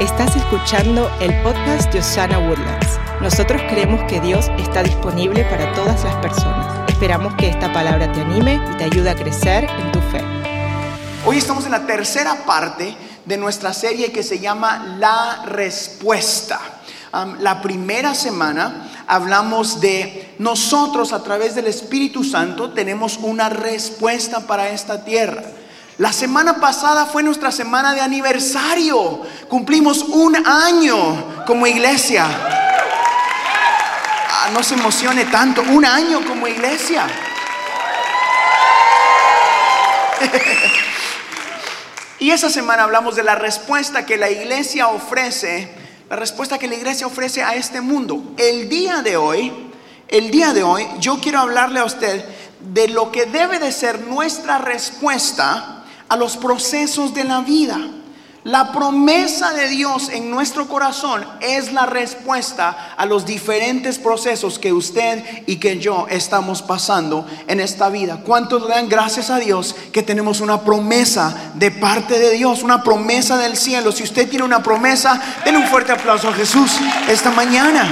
Estás 0.00 0.36
escuchando 0.36 1.10
el 1.18 1.34
podcast 1.42 1.92
de 1.92 1.98
Osana 1.98 2.38
Woodlands. 2.38 3.00
Nosotros 3.20 3.60
creemos 3.68 4.00
que 4.04 4.20
Dios 4.20 4.48
está 4.56 4.84
disponible 4.84 5.42
para 5.50 5.72
todas 5.72 6.04
las 6.04 6.14
personas. 6.16 6.88
Esperamos 6.88 7.34
que 7.34 7.48
esta 7.48 7.72
palabra 7.72 8.12
te 8.12 8.20
anime 8.20 8.60
y 8.72 8.76
te 8.76 8.84
ayude 8.84 9.10
a 9.10 9.16
crecer 9.16 9.64
en 9.64 9.90
tu 9.90 9.98
fe. 10.02 10.22
Hoy 11.26 11.38
estamos 11.38 11.64
en 11.64 11.72
la 11.72 11.84
tercera 11.84 12.44
parte 12.46 12.96
de 13.24 13.36
nuestra 13.38 13.72
serie 13.72 14.12
que 14.12 14.22
se 14.22 14.38
llama 14.38 14.94
La 15.00 15.42
Respuesta. 15.46 16.60
La 17.40 17.60
primera 17.60 18.14
semana 18.14 19.04
hablamos 19.08 19.80
de 19.80 20.32
nosotros 20.38 21.12
a 21.12 21.24
través 21.24 21.56
del 21.56 21.66
Espíritu 21.66 22.22
Santo 22.22 22.70
tenemos 22.70 23.16
una 23.16 23.48
respuesta 23.48 24.46
para 24.46 24.68
esta 24.68 25.04
tierra. 25.04 25.42
La 25.98 26.12
semana 26.12 26.60
pasada 26.60 27.06
fue 27.06 27.24
nuestra 27.24 27.50
semana 27.50 27.92
de 27.92 28.00
aniversario. 28.00 29.20
Cumplimos 29.48 30.02
un 30.02 30.36
año 30.46 31.44
como 31.44 31.66
iglesia. 31.66 32.24
Ah, 34.30 34.50
no 34.52 34.62
se 34.62 34.74
emocione 34.74 35.24
tanto, 35.24 35.60
un 35.62 35.84
año 35.84 36.24
como 36.24 36.46
iglesia. 36.46 37.04
y 42.20 42.30
esa 42.30 42.48
semana 42.48 42.84
hablamos 42.84 43.16
de 43.16 43.24
la 43.24 43.34
respuesta 43.34 44.06
que 44.06 44.16
la 44.16 44.30
iglesia 44.30 44.86
ofrece, 44.86 45.68
la 46.08 46.14
respuesta 46.14 46.58
que 46.58 46.68
la 46.68 46.76
iglesia 46.76 47.08
ofrece 47.08 47.42
a 47.42 47.56
este 47.56 47.80
mundo. 47.80 48.22
El 48.36 48.68
día 48.68 49.02
de 49.02 49.16
hoy, 49.16 49.52
el 50.06 50.30
día 50.30 50.52
de 50.52 50.62
hoy, 50.62 50.86
yo 51.00 51.18
quiero 51.20 51.40
hablarle 51.40 51.80
a 51.80 51.84
usted 51.84 52.24
de 52.60 52.86
lo 52.86 53.10
que 53.10 53.26
debe 53.26 53.58
de 53.58 53.72
ser 53.72 54.02
nuestra 54.02 54.58
respuesta 54.58 55.74
a 56.08 56.16
los 56.16 56.36
procesos 56.36 57.14
de 57.14 57.24
la 57.24 57.40
vida. 57.40 57.78
La 58.44 58.72
promesa 58.72 59.52
de 59.52 59.68
Dios 59.68 60.08
en 60.08 60.30
nuestro 60.30 60.68
corazón 60.68 61.26
es 61.40 61.72
la 61.72 61.86
respuesta 61.86 62.94
a 62.96 63.04
los 63.04 63.26
diferentes 63.26 63.98
procesos 63.98 64.58
que 64.58 64.72
usted 64.72 65.22
y 65.46 65.56
que 65.56 65.78
yo 65.78 66.06
estamos 66.08 66.62
pasando 66.62 67.26
en 67.46 67.60
esta 67.60 67.90
vida. 67.90 68.22
¿Cuántos 68.24 68.62
le 68.62 68.68
dan 68.68 68.88
gracias 68.88 69.28
a 69.28 69.38
Dios 69.38 69.74
que 69.92 70.02
tenemos 70.02 70.40
una 70.40 70.62
promesa 70.62 71.34
de 71.56 71.72
parte 71.72 72.18
de 72.18 72.30
Dios, 72.30 72.62
una 72.62 72.82
promesa 72.82 73.36
del 73.36 73.56
cielo? 73.56 73.92
Si 73.92 74.04
usted 74.04 74.28
tiene 74.30 74.44
una 74.44 74.62
promesa, 74.62 75.20
denle 75.44 75.60
un 75.60 75.66
fuerte 75.66 75.92
aplauso 75.92 76.28
a 76.28 76.32
Jesús 76.32 76.78
esta 77.08 77.30
mañana. 77.32 77.86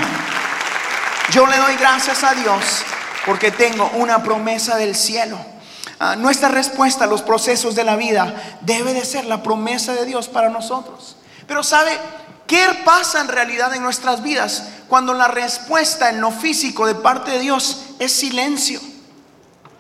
Yo 1.33 1.47
le 1.47 1.57
doy 1.57 1.75
gracias 1.75 2.23
a 2.23 2.33
Dios 2.35 2.83
porque 3.27 3.51
tengo 3.51 3.91
una 3.97 4.23
promesa 4.23 4.77
del 4.77 4.95
cielo. 4.95 5.56
Ah, 5.99 6.15
nuestra 6.15 6.49
respuesta 6.49 7.05
a 7.05 7.09
los 7.09 7.23
procesos 7.23 7.75
de 7.75 7.85
la 7.85 7.97
vida 7.97 8.35
debe 8.61 8.93
de 8.93 9.05
ser 9.05 9.25
la 9.25 9.43
promesa 9.43 9.95
de 9.95 10.05
Dios 10.05 10.29
para 10.29 10.51
nosotros. 10.51 11.17
Pero 11.47 11.63
¿sabe 11.63 11.99
qué 12.47 12.63
pasa 12.85 13.21
en 13.21 13.29
realidad 13.29 13.75
en 13.75 13.83
nuestras 13.83 14.23
vidas 14.23 14.65
cuando 14.89 15.15
la 15.15 15.29
respuesta 15.29 16.11
en 16.11 16.21
lo 16.21 16.31
físico 16.31 16.87
de 16.87 16.95
parte 16.95 17.31
de 17.31 17.41
Dios 17.41 17.85
es 17.99 18.13
silencio? 18.13 18.79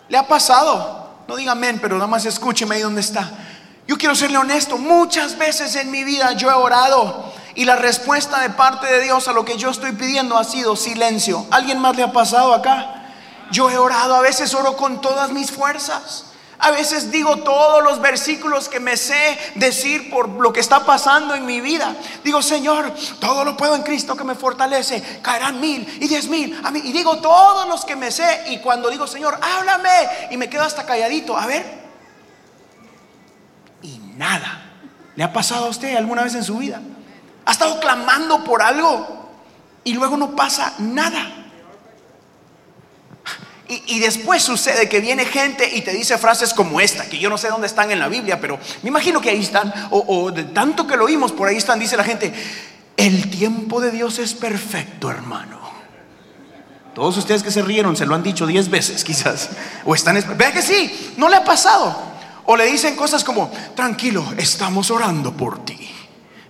¿Le 0.08 0.16
ha 0.16 0.26
pasado? 0.26 1.10
No 1.28 1.36
diga 1.36 1.52
amén, 1.52 1.78
pero 1.82 1.96
nada 1.96 2.06
más 2.06 2.24
escúcheme 2.24 2.76
ahí 2.76 2.82
donde 2.82 3.02
está. 3.02 3.30
Yo 3.86 3.98
quiero 3.98 4.14
serle 4.14 4.38
honesto, 4.38 4.78
muchas 4.78 5.36
veces 5.36 5.76
en 5.76 5.90
mi 5.90 6.02
vida 6.02 6.32
yo 6.32 6.50
he 6.50 6.54
orado 6.54 7.32
y 7.54 7.64
la 7.64 7.76
respuesta 7.76 8.40
de 8.40 8.50
parte 8.50 8.86
de 8.86 9.02
Dios 9.02 9.28
a 9.28 9.32
lo 9.32 9.44
que 9.44 9.58
yo 9.58 9.70
estoy 9.70 9.92
pidiendo 9.92 10.38
ha 10.38 10.44
sido 10.44 10.76
silencio. 10.76 11.46
¿Alguien 11.50 11.78
más 11.78 11.94
le 11.96 12.02
ha 12.02 12.12
pasado 12.12 12.54
acá? 12.54 12.95
Yo 13.50 13.70
he 13.70 13.78
orado, 13.78 14.14
a 14.14 14.20
veces 14.20 14.54
oro 14.54 14.76
con 14.76 15.00
todas 15.00 15.30
mis 15.30 15.50
fuerzas. 15.50 16.24
A 16.58 16.70
veces 16.70 17.10
digo 17.10 17.36
todos 17.38 17.82
los 17.84 18.00
versículos 18.00 18.68
que 18.68 18.80
me 18.80 18.96
sé 18.96 19.38
decir 19.56 20.08
por 20.08 20.28
lo 20.28 20.52
que 20.52 20.60
está 20.60 20.86
pasando 20.86 21.34
en 21.34 21.44
mi 21.44 21.60
vida. 21.60 21.94
Digo, 22.24 22.40
Señor, 22.40 22.94
todo 23.20 23.44
lo 23.44 23.56
puedo 23.56 23.76
en 23.76 23.82
Cristo 23.82 24.16
que 24.16 24.24
me 24.24 24.34
fortalece. 24.34 25.20
Caerán 25.22 25.60
mil 25.60 25.86
y 26.00 26.08
diez 26.08 26.28
mil. 26.28 26.58
A 26.64 26.70
mí, 26.70 26.80
y 26.82 26.92
digo 26.92 27.18
todos 27.18 27.68
los 27.68 27.84
que 27.84 27.94
me 27.94 28.10
sé. 28.10 28.44
Y 28.48 28.58
cuando 28.60 28.88
digo, 28.88 29.06
Señor, 29.06 29.38
háblame. 29.40 30.28
Y 30.30 30.38
me 30.38 30.48
quedo 30.48 30.62
hasta 30.62 30.86
calladito. 30.86 31.36
A 31.36 31.46
ver. 31.46 31.86
Y 33.82 33.98
nada. 34.16 34.62
¿Le 35.14 35.24
ha 35.24 35.32
pasado 35.32 35.66
a 35.66 35.68
usted 35.68 35.94
alguna 35.94 36.24
vez 36.24 36.34
en 36.34 36.44
su 36.44 36.56
vida? 36.56 36.80
¿Ha 37.44 37.52
estado 37.52 37.78
clamando 37.80 38.42
por 38.44 38.62
algo? 38.62 39.28
Y 39.84 39.92
luego 39.92 40.16
no 40.16 40.34
pasa 40.34 40.72
nada. 40.78 41.35
Y, 43.68 43.98
después 43.98 44.44
sucede 44.44 44.88
que 44.88 45.00
viene 45.00 45.24
gente 45.24 45.68
y 45.74 45.82
te 45.82 45.92
dice 45.92 46.16
frases 46.18 46.54
como 46.54 46.80
esta, 46.80 47.04
que 47.08 47.18
yo 47.18 47.28
no 47.28 47.36
sé 47.36 47.48
dónde 47.48 47.66
están 47.66 47.90
en 47.90 47.98
la 47.98 48.06
Biblia, 48.06 48.40
pero 48.40 48.60
me 48.82 48.90
imagino 48.90 49.20
que 49.20 49.30
ahí 49.30 49.42
están, 49.42 49.72
o, 49.90 50.30
de 50.30 50.44
tanto 50.44 50.86
que 50.86 50.96
lo 50.96 51.04
oímos, 51.06 51.32
por 51.32 51.48
ahí 51.48 51.56
están, 51.56 51.80
dice 51.80 51.96
la 51.96 52.04
gente, 52.04 52.32
el 52.96 53.28
tiempo 53.28 53.80
de 53.80 53.90
Dios 53.90 54.20
es 54.20 54.34
perfecto, 54.34 55.10
hermano. 55.10 55.58
Todos 56.94 57.16
ustedes 57.16 57.42
que 57.42 57.50
se 57.50 57.60
rieron 57.60 57.96
se 57.96 58.06
lo 58.06 58.14
han 58.14 58.22
dicho 58.22 58.46
diez 58.46 58.70
veces 58.70 59.02
quizás, 59.02 59.50
o 59.84 59.96
están, 59.96 60.22
vea 60.38 60.52
que 60.52 60.62
sí, 60.62 61.14
no 61.16 61.28
le 61.28 61.36
ha 61.36 61.44
pasado. 61.44 62.14
O 62.44 62.56
le 62.56 62.66
dicen 62.66 62.94
cosas 62.94 63.24
como, 63.24 63.50
tranquilo, 63.74 64.24
estamos 64.36 64.92
orando 64.92 65.36
por 65.36 65.64
ti. 65.64 65.90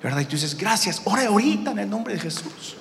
¿Verdad? 0.02 0.20
Y 0.20 0.26
tú 0.26 0.32
dices, 0.32 0.54
gracias, 0.56 1.00
ore 1.04 1.24
ahorita 1.24 1.70
en 1.70 1.78
el 1.78 1.88
nombre 1.88 2.14
de 2.14 2.20
Jesús. 2.20 2.76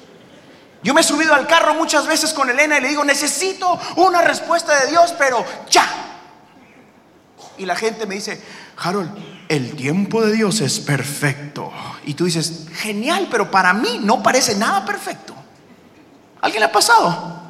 Yo 0.85 0.93
me 0.93 1.01
he 1.01 1.03
subido 1.03 1.33
al 1.33 1.47
carro 1.47 1.73
muchas 1.73 2.05
veces 2.05 2.31
con 2.31 2.47
Elena 2.47 2.77
y 2.77 2.81
le 2.81 2.89
digo, 2.89 3.03
necesito 3.03 3.79
una 3.95 4.21
respuesta 4.21 4.81
de 4.81 4.91
Dios, 4.91 5.15
pero 5.17 5.43
ya. 5.67 5.83
Y 7.57 7.65
la 7.65 7.75
gente 7.75 8.05
me 8.05 8.13
dice, 8.13 8.39
Harold, 8.77 9.09
el 9.49 9.75
tiempo 9.75 10.21
de 10.21 10.33
Dios 10.33 10.61
es 10.61 10.79
perfecto. 10.79 11.71
Y 12.05 12.13
tú 12.13 12.25
dices, 12.25 12.67
genial, 12.71 13.29
pero 13.31 13.49
para 13.49 13.73
mí 13.73 13.99
no 14.03 14.21
parece 14.21 14.53
nada 14.53 14.85
perfecto. 14.85 15.33
¿Alguien 16.41 16.59
le 16.59 16.67
ha 16.67 16.71
pasado? 16.71 17.41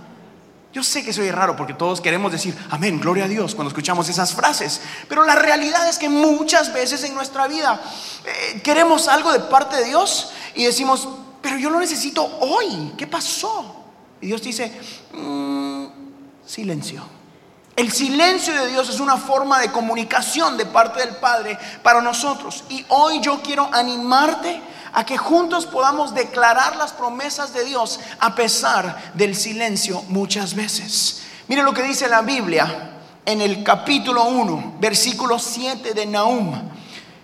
Yo 0.71 0.81
sé 0.81 1.03
que 1.03 1.11
soy 1.11 1.29
raro 1.29 1.57
porque 1.57 1.73
todos 1.73 1.99
queremos 1.99 2.31
decir, 2.31 2.57
amén, 2.69 3.01
gloria 3.01 3.25
a 3.25 3.27
Dios 3.27 3.53
cuando 3.53 3.67
escuchamos 3.67 4.07
esas 4.07 4.33
frases. 4.33 4.79
Pero 5.09 5.25
la 5.25 5.35
realidad 5.35 5.89
es 5.89 5.97
que 5.97 6.07
muchas 6.07 6.71
veces 6.71 7.03
en 7.03 7.13
nuestra 7.13 7.47
vida 7.47 7.81
eh, 8.23 8.61
queremos 8.63 9.09
algo 9.09 9.33
de 9.33 9.41
parte 9.41 9.75
de 9.75 9.83
Dios 9.83 10.31
y 10.53 10.63
decimos, 10.63 11.09
pero 11.45 11.59
yo 11.59 11.69
lo 11.69 11.79
necesito 11.79 12.23
hoy. 12.41 12.93
¿Qué 12.97 13.05
pasó? 13.05 13.83
Y 14.19 14.25
Dios 14.25 14.41
dice, 14.41 14.71
mm, 15.13 15.85
silencio. 16.43 17.03
El 17.75 17.91
silencio 17.91 18.51
de 18.55 18.71
Dios 18.71 18.89
es 18.89 18.99
una 18.99 19.15
forma 19.15 19.59
de 19.59 19.71
comunicación 19.71 20.57
de 20.57 20.65
parte 20.65 21.01
del 21.01 21.17
Padre 21.17 21.55
para 21.83 22.01
nosotros. 22.01 22.63
Y 22.69 22.83
hoy 22.89 23.19
yo 23.21 23.43
quiero 23.43 23.69
animarte 23.71 24.59
a 24.91 25.05
que 25.05 25.19
juntos 25.19 25.67
podamos 25.67 26.15
declarar 26.15 26.77
las 26.77 26.93
promesas 26.93 27.53
de 27.53 27.63
Dios 27.63 27.99
a 28.19 28.33
pesar 28.33 29.13
del 29.13 29.35
silencio 29.35 30.01
muchas 30.07 30.55
veces. 30.55 31.21
Mire 31.47 31.61
lo 31.61 31.75
que 31.75 31.83
dice 31.83 32.07
la 32.07 32.23
Biblia 32.23 32.89
en 33.23 33.39
el 33.39 33.63
capítulo 33.63 34.23
1, 34.23 34.77
versículo 34.79 35.37
7 35.37 35.93
de 35.93 36.07
Nahum. 36.07 36.59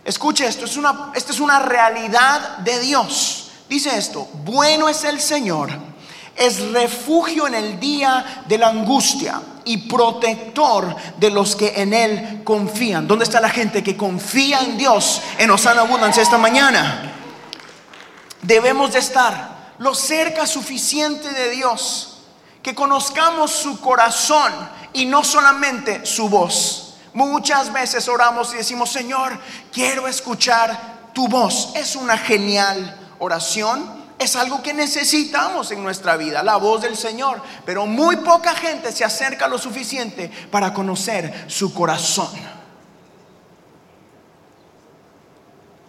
Escuche 0.05 0.45
esto, 0.45 0.65
es 0.65 0.77
una, 0.77 1.09
esta 1.15 1.31
es 1.31 1.39
una 1.39 1.57
realidad 1.57 2.59
de 2.59 2.79
Dios. 2.81 3.40
Dice 3.71 3.97
esto, 3.97 4.27
bueno 4.43 4.89
es 4.89 5.05
el 5.05 5.21
Señor, 5.21 5.69
es 6.35 6.59
refugio 6.73 7.47
en 7.47 7.55
el 7.55 7.79
día 7.79 8.43
de 8.45 8.57
la 8.57 8.67
angustia 8.67 9.41
y 9.63 9.87
protector 9.87 10.93
de 11.15 11.31
los 11.31 11.55
que 11.55 11.81
en 11.81 11.93
Él 11.93 12.41
confían. 12.43 13.07
¿Dónde 13.07 13.23
está 13.23 13.39
la 13.39 13.47
gente 13.47 13.81
que 13.81 13.95
confía 13.95 14.59
en 14.59 14.77
Dios 14.77 15.21
en 15.37 15.49
Osana 15.51 15.83
Abundance 15.83 16.21
esta 16.21 16.37
mañana? 16.37 17.13
Debemos 18.41 18.91
de 18.91 18.99
estar 18.99 19.75
lo 19.77 19.95
cerca 19.95 20.45
suficiente 20.45 21.29
de 21.29 21.51
Dios, 21.51 22.17
que 22.61 22.75
conozcamos 22.75 23.51
su 23.51 23.79
corazón 23.79 24.51
y 24.91 25.05
no 25.05 25.23
solamente 25.23 26.05
su 26.05 26.27
voz. 26.27 26.95
Muchas 27.13 27.71
veces 27.71 28.09
oramos 28.09 28.53
y 28.53 28.57
decimos, 28.57 28.91
Señor, 28.91 29.39
quiero 29.71 30.09
escuchar 30.09 31.11
tu 31.13 31.29
voz. 31.29 31.69
Es 31.73 31.95
una 31.95 32.17
genial 32.17 32.97
oración 33.21 34.01
es 34.17 34.35
algo 34.35 34.61
que 34.61 34.73
necesitamos 34.73 35.71
en 35.71 35.81
nuestra 35.81 36.17
vida, 36.17 36.43
la 36.43 36.57
voz 36.57 36.81
del 36.81 36.97
Señor. 36.97 37.41
Pero 37.65 37.85
muy 37.85 38.17
poca 38.17 38.53
gente 38.53 38.91
se 38.91 39.03
acerca 39.03 39.47
lo 39.47 39.57
suficiente 39.57 40.29
para 40.51 40.73
conocer 40.73 41.45
su 41.47 41.73
corazón. 41.73 42.29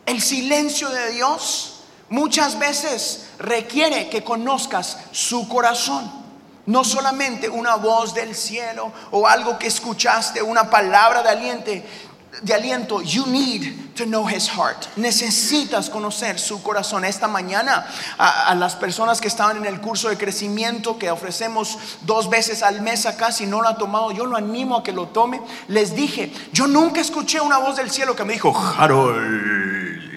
El 0.06 0.20
silencio 0.20 0.88
de 0.88 1.12
Dios 1.12 1.81
muchas 2.08 2.58
veces 2.58 3.26
requiere 3.38 4.08
que 4.08 4.25
conozcas 4.25 4.99
su 5.11 5.49
corazón. 5.49 6.23
No 6.64 6.84
solamente 6.84 7.49
una 7.49 7.75
voz 7.75 8.14
del 8.14 8.37
cielo 8.37 8.93
o 9.11 9.26
algo 9.26 9.58
que 9.58 9.67
escuchaste, 9.67 10.43
una 10.43 10.70
palabra 10.70 11.23
de 11.23 11.29
aliento, 11.29 11.70
de 12.40 12.55
aliento, 12.55 13.02
you 13.02 13.26
need 13.26 13.94
to 13.94 14.05
know 14.05 14.26
his 14.26 14.49
heart. 14.49 14.87
Necesitas 14.96 15.90
conocer 15.90 16.38
su 16.38 16.62
corazón. 16.62 17.05
Esta 17.05 17.29
mañana 17.29 17.87
a, 18.17 18.55
las 18.55 18.75
personas 18.75 19.20
que 19.20 19.29
estaban 19.29 19.58
en 19.58 19.67
el 19.67 19.81
curso 19.81 20.08
de 20.08 20.17
crecimiento 20.17 20.99
que 20.99 21.11
ofrecemos 21.11 21.79
dos 22.02 22.31
veces 22.31 22.62
al 22.62 22.81
mes 22.81 23.05
acá, 23.05 23.32
si 23.32 23.46
no 23.46 23.61
lo 23.61 23.69
ha 23.69 23.76
tomado, 23.76 24.12
yo 24.12 24.25
lo 24.25 24.37
animo 24.37 24.79
a 24.79 24.82
que 24.82 24.93
lo 24.93 25.08
tome. 25.08 25.43
Les 25.69 25.94
dije, 25.94 26.32
yo 26.52 26.67
nunca 26.67 27.00
escuché 27.00 27.40
una 27.40 27.58
voz 27.58 27.76
del 27.76 27.90
cielo 27.90 28.17
que 28.17 28.25
me 28.25 28.32
dijo, 28.32 28.56
Harold. 28.79 30.11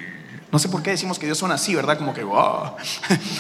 No 0.52 0.60
sé 0.60 0.70
por 0.70 0.82
qué 0.82 0.92
decimos 0.92 1.20
que 1.20 1.26
Dios 1.26 1.38
suena 1.38 1.56
así, 1.56 1.76
¿verdad? 1.76 1.98
Como 1.98 2.14
que, 2.14 2.24
wow. 2.24 2.76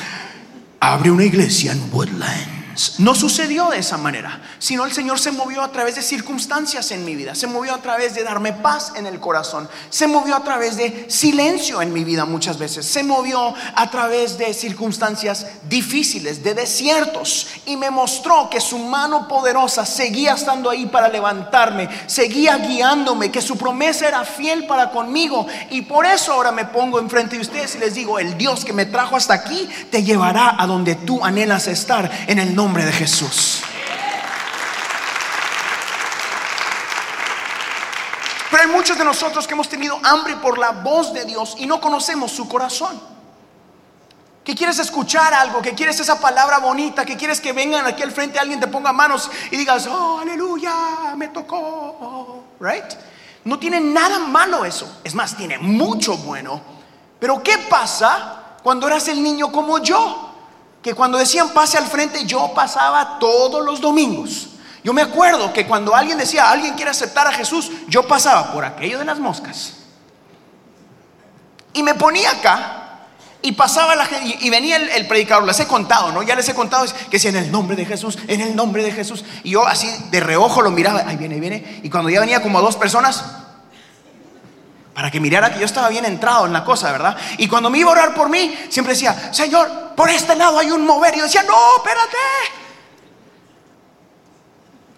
Abre 0.81 1.11
una 1.11 1.23
iglesia 1.23 1.71
en 1.71 1.89
Woodland. 1.93 2.54
No 2.97 3.15
sucedió 3.15 3.69
de 3.69 3.77
esa 3.77 3.97
manera, 3.97 4.41
sino 4.59 4.85
el 4.85 4.91
Señor 4.91 5.17
se 5.17 5.31
movió 5.31 5.61
a 5.61 5.71
través 5.71 5.95
de 5.95 6.01
circunstancias 6.01 6.91
en 6.91 7.05
mi 7.05 7.15
vida, 7.15 7.33
se 7.33 7.47
movió 7.47 7.73
a 7.73 7.81
través 7.81 8.15
de 8.15 8.23
darme 8.23 8.51
paz 8.51 8.91
en 8.95 9.05
el 9.05 9.21
corazón, 9.21 9.69
se 9.89 10.07
movió 10.07 10.35
a 10.35 10.43
través 10.43 10.75
de 10.75 11.05
silencio 11.09 11.81
en 11.81 11.93
mi 11.93 12.03
vida 12.03 12.25
muchas 12.25 12.57
veces, 12.57 12.85
se 12.85 13.03
movió 13.03 13.53
a 13.75 13.89
través 13.89 14.37
de 14.37 14.53
circunstancias 14.53 15.47
difíciles, 15.69 16.43
de 16.43 16.53
desiertos, 16.53 17.47
y 17.65 17.77
me 17.77 17.91
mostró 17.91 18.49
que 18.49 18.59
su 18.59 18.77
mano 18.77 19.25
poderosa 19.27 19.85
seguía 19.85 20.33
estando 20.33 20.69
ahí 20.69 20.85
para 20.85 21.07
levantarme, 21.07 21.87
seguía 22.07 22.57
guiándome, 22.57 23.31
que 23.31 23.41
su 23.41 23.57
promesa 23.57 24.09
era 24.09 24.25
fiel 24.25 24.67
para 24.67 24.91
conmigo, 24.91 25.47
y 25.69 25.83
por 25.83 26.05
eso 26.05 26.33
ahora 26.33 26.51
me 26.51 26.65
pongo 26.65 26.99
enfrente 26.99 27.37
de 27.37 27.41
ustedes 27.41 27.75
y 27.75 27.79
les 27.79 27.93
digo, 27.93 28.19
el 28.19 28.37
Dios 28.37 28.65
que 28.65 28.73
me 28.73 28.85
trajo 28.85 29.15
hasta 29.15 29.33
aquí 29.33 29.69
te 29.89 30.03
llevará 30.03 30.61
a 30.61 30.67
donde 30.67 30.95
tú 30.95 31.23
anhelas 31.23 31.67
estar 31.67 32.11
en 32.27 32.39
el 32.39 32.53
nombre 32.53 32.64
nombre 32.65 32.83
de 32.83 32.91
Jesús. 32.91 33.61
Pero 38.49 38.63
hay 38.63 38.69
muchos 38.69 38.97
de 38.97 39.05
nosotros 39.05 39.45
que 39.45 39.53
hemos 39.53 39.69
tenido 39.69 39.99
hambre 40.01 40.35
por 40.37 40.57
la 40.57 40.71
voz 40.71 41.13
de 41.13 41.25
Dios 41.25 41.55
y 41.59 41.67
no 41.67 41.79
conocemos 41.79 42.31
su 42.31 42.49
corazón. 42.49 42.99
Que 44.43 44.55
quieres 44.55 44.79
escuchar 44.79 45.31
algo, 45.31 45.61
que 45.61 45.75
quieres 45.75 45.99
esa 45.99 46.19
palabra 46.19 46.57
bonita, 46.57 47.05
que 47.05 47.15
quieres 47.15 47.39
que 47.39 47.53
vengan 47.53 47.85
aquí 47.85 48.01
al 48.01 48.11
frente 48.11 48.39
alguien 48.39 48.59
te 48.59 48.67
ponga 48.67 48.91
manos 48.91 49.29
y 49.51 49.57
digas, 49.57 49.85
oh, 49.85 50.19
aleluya, 50.19 50.73
me 51.15 51.27
tocó, 51.27 52.45
right? 52.59 52.95
No 53.43 53.59
tiene 53.59 53.79
nada 53.79 54.17
malo 54.17 54.65
eso, 54.65 55.01
es 55.03 55.13
más, 55.13 55.37
tiene 55.37 55.59
mucho 55.59 56.17
bueno. 56.17 56.61
Pero 57.19 57.43
¿qué 57.43 57.59
pasa 57.69 58.57
cuando 58.63 58.87
eras 58.87 59.07
el 59.07 59.21
niño 59.21 59.51
como 59.51 59.77
yo? 59.77 60.24
Que 60.85 60.93
cuando 60.93 61.17
decían 61.17 61.49
pase 61.49 61.79
al 61.79 61.87
frente, 61.87 62.27
yo 62.27 62.53
pasaba 62.53 63.17
todos 63.17 63.65
los 63.65 63.81
domingos. 63.81 64.49
Yo 64.83 64.93
me 64.93 65.01
acuerdo 65.01 65.51
que 65.51 65.65
cuando 65.65 65.95
alguien 65.95 66.15
decía, 66.15 66.51
alguien 66.51 66.75
quiere 66.75 66.91
aceptar 66.91 67.25
a 67.25 67.31
Jesús, 67.31 67.71
yo 67.87 68.07
pasaba 68.07 68.53
por 68.53 68.63
aquello 68.63 68.99
de 68.99 69.05
las 69.05 69.17
moscas. 69.17 69.77
Y 71.73 71.81
me 71.81 71.95
ponía 71.95 72.29
acá 72.29 73.07
y 73.41 73.53
pasaba 73.53 73.95
la 73.95 74.05
gente, 74.05 74.37
y 74.39 74.47
venía 74.51 74.75
el, 74.75 75.07
predicador, 75.07 75.45
les 75.45 75.59
he 75.59 75.65
contado, 75.65 76.11
¿no? 76.11 76.21
Ya 76.21 76.35
les 76.35 76.47
he 76.49 76.53
contado 76.53 76.85
que 77.09 77.17
si 77.17 77.29
en 77.29 77.37
el 77.37 77.51
nombre 77.51 77.75
de 77.75 77.85
Jesús, 77.85 78.19
en 78.27 78.41
el 78.41 78.55
nombre 78.55 78.83
de 78.83 78.91
Jesús. 78.91 79.25
Y 79.41 79.49
yo 79.49 79.65
así 79.65 79.91
de 80.11 80.19
reojo 80.19 80.61
lo 80.61 80.69
miraba, 80.69 81.03
ahí 81.07 81.17
viene, 81.17 81.33
ahí 81.33 81.41
viene. 81.41 81.79
Y 81.81 81.89
cuando 81.89 82.11
ya 82.11 82.19
venía 82.19 82.43
como 82.43 82.59
a 82.59 82.61
dos 82.61 82.75
personas, 82.75 83.25
para 84.95 85.11
que 85.11 85.19
mirara 85.19 85.53
que 85.53 85.59
yo 85.59 85.65
estaba 85.65 85.89
bien 85.89 86.05
entrado 86.05 86.45
en 86.45 86.53
la 86.53 86.63
cosa, 86.63 86.89
¿verdad? 86.89 87.17
Y 87.37 87.49
cuando 87.49 87.69
me 87.69 87.77
iba 87.77 87.89
a 87.89 87.91
orar 87.91 88.15
por 88.15 88.29
mí, 88.29 88.55
siempre 88.69 88.93
decía, 88.93 89.33
Señor, 89.33 89.93
por 89.93 90.09
este 90.09 90.37
lado 90.37 90.57
hay 90.57 90.71
un 90.71 90.85
mover. 90.85 91.13
Y 91.13 91.17
yo 91.17 91.23
decía, 91.25 91.43
no, 91.43 91.57
espérate. 91.75 92.17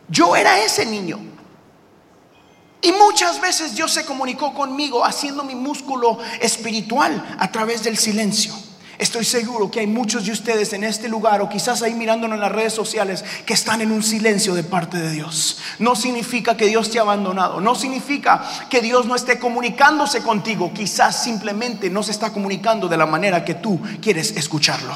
Yo 0.07 0.35
era 0.35 0.59
ese 0.59 0.85
niño. 0.85 1.19
Y 2.79 2.91
muchas 2.91 3.41
veces 3.41 3.73
Dios 3.73 3.91
se 3.91 4.05
comunicó 4.05 4.53
conmigo 4.53 5.03
haciendo 5.03 5.43
mi 5.43 5.55
músculo 5.55 6.19
espiritual 6.39 7.35
a 7.39 7.51
través 7.51 7.83
del 7.83 7.97
silencio. 7.97 8.53
Estoy 8.99 9.25
seguro 9.25 9.69
que 9.69 9.79
hay 9.79 9.87
muchos 9.87 10.25
de 10.25 10.31
ustedes 10.31 10.73
en 10.73 10.83
este 10.83 11.07
lugar 11.07 11.39
o 11.41 11.49
quizás 11.49 11.83
ahí 11.83 11.93
mirándonos 11.93 12.35
en 12.35 12.41
las 12.41 12.51
redes 12.51 12.73
sociales 12.73 13.23
que 13.45 13.53
están 13.53 13.81
en 13.81 13.91
un 13.91 14.01
silencio 14.01 14.55
de 14.55 14.63
parte 14.63 14.97
de 14.97 15.11
Dios. 15.11 15.59
No 15.77 15.95
significa 15.95 16.57
que 16.57 16.65
Dios 16.65 16.89
te 16.89 16.97
ha 16.97 17.03
abandonado, 17.03 17.61
no 17.61 17.75
significa 17.75 18.43
que 18.71 18.81
Dios 18.81 19.05
no 19.05 19.15
esté 19.15 19.37
comunicándose 19.37 20.23
contigo, 20.23 20.71
quizás 20.73 21.23
simplemente 21.23 21.91
no 21.91 22.01
se 22.01 22.11
está 22.11 22.33
comunicando 22.33 22.87
de 22.87 22.97
la 22.97 23.05
manera 23.05 23.45
que 23.45 23.53
tú 23.53 23.79
quieres 24.01 24.31
escucharlo. 24.31 24.95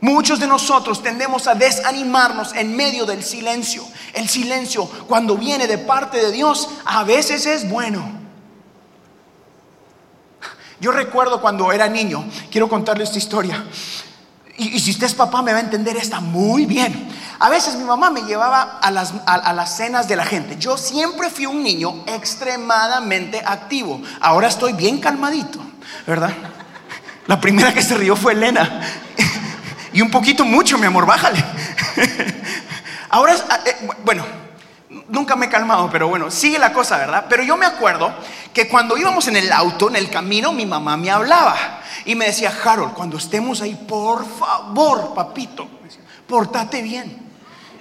Muchos 0.00 0.40
de 0.40 0.46
nosotros 0.46 1.02
tendemos 1.02 1.46
a 1.46 1.54
desanimarnos 1.54 2.54
en 2.54 2.74
medio 2.74 3.04
del 3.04 3.22
silencio. 3.22 3.84
El 4.14 4.28
silencio 4.28 4.86
cuando 5.06 5.36
viene 5.36 5.66
de 5.66 5.78
parte 5.78 6.16
de 6.16 6.32
Dios 6.32 6.68
a 6.86 7.04
veces 7.04 7.44
es 7.44 7.68
bueno. 7.68 8.21
Yo 10.82 10.90
recuerdo 10.90 11.40
cuando 11.40 11.70
era 11.70 11.88
niño, 11.88 12.24
quiero 12.50 12.68
contarle 12.68 13.04
esta 13.04 13.16
historia. 13.16 13.64
Y, 14.58 14.80
si 14.80 14.90
usted 14.90 15.06
es 15.06 15.14
papá 15.14 15.40
me 15.40 15.52
va 15.52 15.58
a 15.58 15.60
entender 15.60 15.96
esta 15.96 16.18
muy 16.18 16.66
bien. 16.66 17.08
A 17.38 17.48
veces 17.48 17.76
mi 17.76 17.84
mamá 17.84 18.10
me 18.10 18.22
llevaba 18.22 18.80
a 18.82 18.90
las, 18.90 19.14
a 19.24 19.52
las 19.52 19.76
cenas 19.76 20.08
de 20.08 20.16
la 20.16 20.24
gente. 20.24 20.56
Yo 20.58 20.76
siempre 20.76 21.30
fui 21.30 21.46
un 21.46 21.62
niño 21.62 22.02
extremadamente 22.08 23.40
activo. 23.46 24.02
Ahora 24.20 24.48
estoy 24.48 24.72
bien 24.72 24.98
calmadito, 24.98 25.60
¿verdad? 26.04 26.32
La 27.28 27.40
primera 27.40 27.72
que 27.72 27.80
se 27.80 27.96
rió 27.96 28.16
fue 28.16 28.32
Elena. 28.32 28.80
Y 29.94 30.00
un 30.00 30.10
poquito 30.10 30.46
mucho, 30.46 30.78
mi 30.78 30.86
amor, 30.86 31.04
bájale. 31.04 31.44
Ahora, 33.10 33.34
eh, 33.66 33.88
bueno, 34.02 34.24
nunca 35.08 35.36
me 35.36 35.46
he 35.46 35.48
calmado, 35.48 35.88
pero 35.90 36.08
bueno, 36.08 36.30
sigue 36.30 36.58
la 36.58 36.72
cosa, 36.72 36.96
¿verdad? 36.98 37.26
Pero 37.28 37.42
yo 37.42 37.56
me 37.56 37.66
acuerdo 37.66 38.12
que 38.52 38.68
cuando 38.68 38.96
íbamos 38.96 39.28
en 39.28 39.36
el 39.36 39.52
auto, 39.52 39.88
en 39.88 39.96
el 39.96 40.10
camino, 40.10 40.52
mi 40.52 40.66
mamá 40.66 40.96
me 40.96 41.10
hablaba 41.10 41.80
y 42.04 42.14
me 42.14 42.26
decía, 42.26 42.52
Harold, 42.64 42.94
cuando 42.94 43.16
estemos 43.16 43.60
ahí, 43.62 43.74
por 43.74 44.26
favor, 44.26 45.14
papito, 45.14 45.68
portate 46.26 46.82
bien. 46.82 47.22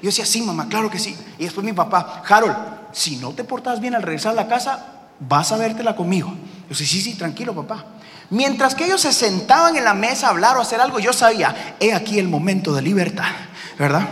Yo 0.02 0.08
decía, 0.08 0.26
sí, 0.26 0.42
mamá, 0.42 0.68
claro 0.68 0.90
que 0.90 1.00
sí. 1.00 1.16
Y 1.38 1.44
después 1.46 1.64
mi 1.64 1.74
papá, 1.74 2.24
Harold, 2.28 2.56
si 2.92 3.18
no 3.18 3.32
te 3.32 3.44
portas 3.44 3.80
bien 3.80 3.96
al 3.96 4.02
regresar 4.02 4.32
a 4.32 4.36
la 4.36 4.48
casa, 4.48 4.86
vas 5.20 5.52
a 5.52 5.58
vértela 5.58 5.96
conmigo. 5.96 6.30
Yo 6.30 6.70
decía, 6.70 6.88
sí, 6.88 7.02
sí, 7.02 7.14
tranquilo, 7.16 7.54
papá. 7.54 7.86
Mientras 8.30 8.76
que 8.76 8.86
ellos 8.86 9.02
se 9.02 9.12
sentaban 9.12 9.76
en 9.76 9.84
la 9.84 9.94
mesa 9.94 10.28
a 10.28 10.30
hablar 10.30 10.58
o 10.58 10.62
hacer 10.62 10.80
algo, 10.80 11.00
yo 11.00 11.14
sabía, 11.14 11.76
he 11.80 11.94
aquí 11.94 12.18
el 12.18 12.30
momento 12.30 12.74
de 12.74 12.82
libertad, 12.82 13.30
¿verdad? 13.78 14.08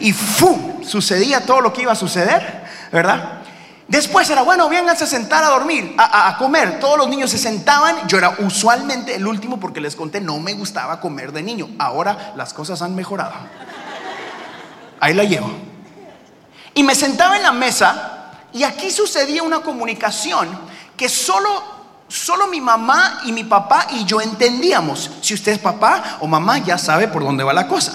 Y 0.00 0.12
¡fu! 0.12 0.80
Sucedía 0.84 1.44
todo 1.44 1.60
lo 1.60 1.72
que 1.72 1.82
iba 1.82 1.92
a 1.92 1.96
suceder, 1.96 2.64
¿verdad? 2.92 3.42
Después 3.88 4.28
era, 4.30 4.42
bueno, 4.42 4.68
vénganse 4.68 5.04
a 5.04 5.06
sentar 5.06 5.44
a 5.44 5.48
dormir, 5.48 5.94
a, 5.96 6.36
comer. 6.38 6.80
Todos 6.80 6.98
los 6.98 7.08
niños 7.08 7.30
se 7.30 7.38
sentaban. 7.38 8.08
Yo 8.08 8.18
era 8.18 8.34
usualmente 8.38 9.14
el 9.14 9.26
último 9.26 9.60
porque 9.60 9.80
les 9.80 9.94
conté, 9.94 10.20
no 10.20 10.38
me 10.40 10.54
gustaba 10.54 11.00
comer 11.00 11.32
de 11.32 11.42
niño. 11.42 11.68
Ahora 11.78 12.32
las 12.36 12.52
cosas 12.52 12.82
han 12.82 12.96
mejorado. 12.96 13.34
Ahí 14.98 15.14
la 15.14 15.22
llevo. 15.22 15.50
Y 16.74 16.82
me 16.82 16.94
sentaba 16.94 17.36
en 17.36 17.44
la 17.44 17.52
mesa 17.52 18.32
y 18.52 18.64
aquí 18.64 18.90
sucedía 18.90 19.42
una 19.44 19.60
comunicación 19.60 20.48
que 20.96 21.08
solo, 21.08 21.62
solo 22.08 22.48
mi 22.48 22.60
mamá 22.60 23.20
y 23.24 23.32
mi 23.32 23.44
papá 23.44 23.86
y 23.90 24.04
yo 24.04 24.20
entendíamos. 24.20 25.10
Si 25.20 25.34
usted 25.34 25.52
es 25.52 25.58
papá 25.60 26.18
o 26.20 26.26
mamá, 26.26 26.58
ya 26.58 26.76
sabe 26.76 27.06
por 27.06 27.22
dónde 27.22 27.44
va 27.44 27.52
la 27.52 27.68
cosa, 27.68 27.92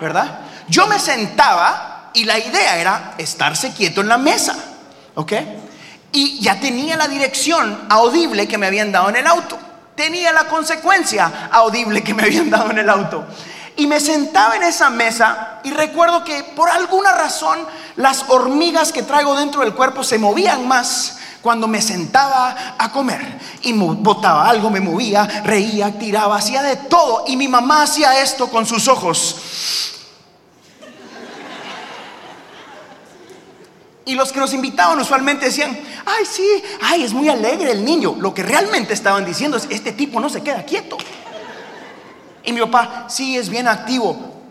¿verdad? 0.00 0.41
Yo 0.68 0.86
me 0.86 0.98
sentaba 0.98 2.10
y 2.14 2.24
la 2.24 2.38
idea 2.38 2.78
era 2.78 3.14
estarse 3.18 3.72
quieto 3.72 4.00
en 4.00 4.08
la 4.08 4.18
mesa. 4.18 4.56
¿Ok? 5.14 5.32
Y 6.12 6.40
ya 6.40 6.60
tenía 6.60 6.96
la 6.96 7.08
dirección 7.08 7.86
audible 7.88 8.46
que 8.46 8.58
me 8.58 8.66
habían 8.66 8.92
dado 8.92 9.08
en 9.08 9.16
el 9.16 9.26
auto. 9.26 9.58
Tenía 9.94 10.32
la 10.32 10.44
consecuencia 10.44 11.48
audible 11.50 12.02
que 12.02 12.14
me 12.14 12.24
habían 12.24 12.50
dado 12.50 12.70
en 12.70 12.78
el 12.78 12.88
auto. 12.88 13.24
Y 13.76 13.86
me 13.86 14.00
sentaba 14.00 14.56
en 14.56 14.64
esa 14.64 14.90
mesa 14.90 15.60
y 15.64 15.70
recuerdo 15.70 16.24
que 16.24 16.44
por 16.44 16.68
alguna 16.68 17.12
razón 17.12 17.58
las 17.96 18.26
hormigas 18.28 18.92
que 18.92 19.02
traigo 19.02 19.34
dentro 19.34 19.62
del 19.62 19.74
cuerpo 19.74 20.04
se 20.04 20.18
movían 20.18 20.68
más 20.68 21.18
cuando 21.40 21.66
me 21.66 21.80
sentaba 21.80 22.76
a 22.78 22.92
comer 22.92 23.40
y 23.62 23.72
botaba 23.72 24.48
algo, 24.48 24.70
me 24.70 24.80
movía, 24.80 25.42
reía, 25.44 25.98
tiraba, 25.98 26.36
hacía 26.36 26.62
de 26.62 26.76
todo. 26.76 27.24
Y 27.26 27.36
mi 27.36 27.48
mamá 27.48 27.82
hacía 27.82 28.20
esto 28.20 28.48
con 28.48 28.66
sus 28.66 28.88
ojos. 28.88 29.91
Y 34.04 34.14
los 34.14 34.32
que 34.32 34.40
nos 34.40 34.52
invitaban 34.52 34.98
usualmente 34.98 35.46
decían, 35.46 35.78
ay, 36.04 36.24
sí, 36.26 36.64
ay, 36.80 37.04
es 37.04 37.12
muy 37.12 37.28
alegre 37.28 37.70
el 37.70 37.84
niño. 37.84 38.16
Lo 38.18 38.34
que 38.34 38.42
realmente 38.42 38.94
estaban 38.94 39.24
diciendo 39.24 39.56
es, 39.56 39.68
este 39.70 39.92
tipo 39.92 40.18
no 40.18 40.28
se 40.28 40.42
queda 40.42 40.64
quieto. 40.64 40.96
Y 42.44 42.52
mi 42.52 42.60
papá, 42.60 43.06
sí, 43.08 43.36
es 43.36 43.48
bien 43.48 43.68
activo. 43.68 44.42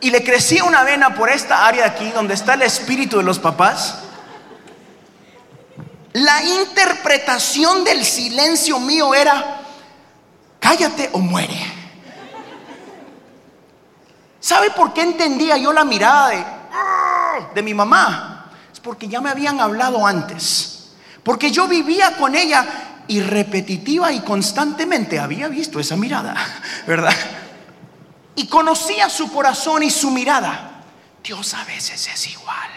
Y 0.00 0.10
le 0.10 0.24
crecía 0.24 0.64
una 0.64 0.82
vena 0.82 1.14
por 1.14 1.30
esta 1.30 1.66
área 1.66 1.84
de 1.84 1.90
aquí, 1.90 2.10
donde 2.10 2.34
está 2.34 2.54
el 2.54 2.62
espíritu 2.62 3.18
de 3.18 3.22
los 3.22 3.38
papás. 3.38 4.00
La 6.12 6.42
interpretación 6.42 7.84
del 7.84 8.04
silencio 8.04 8.80
mío 8.80 9.14
era, 9.14 9.60
cállate 10.58 11.10
o 11.12 11.18
muere. 11.18 11.76
¿Sabe 14.40 14.70
por 14.70 14.92
qué 14.92 15.02
entendía 15.02 15.56
yo 15.56 15.72
la 15.72 15.84
mirada 15.84 16.28
de, 16.28 16.55
de 17.54 17.62
mi 17.62 17.74
mamá, 17.74 18.50
es 18.72 18.80
porque 18.80 19.08
ya 19.08 19.20
me 19.20 19.30
habían 19.30 19.60
hablado 19.60 20.06
antes. 20.06 20.92
Porque 21.22 21.50
yo 21.50 21.66
vivía 21.66 22.16
con 22.16 22.34
ella 22.34 22.64
y 23.08 23.20
repetitiva 23.20 24.12
y 24.12 24.20
constantemente 24.20 25.18
había 25.18 25.48
visto 25.48 25.80
esa 25.80 25.96
mirada, 25.96 26.34
¿verdad? 26.86 27.14
Y 28.34 28.46
conocía 28.46 29.08
su 29.08 29.32
corazón 29.32 29.82
y 29.82 29.90
su 29.90 30.10
mirada. 30.10 30.82
Dios 31.22 31.54
a 31.54 31.64
veces 31.64 32.08
es 32.08 32.28
igual. 32.28 32.76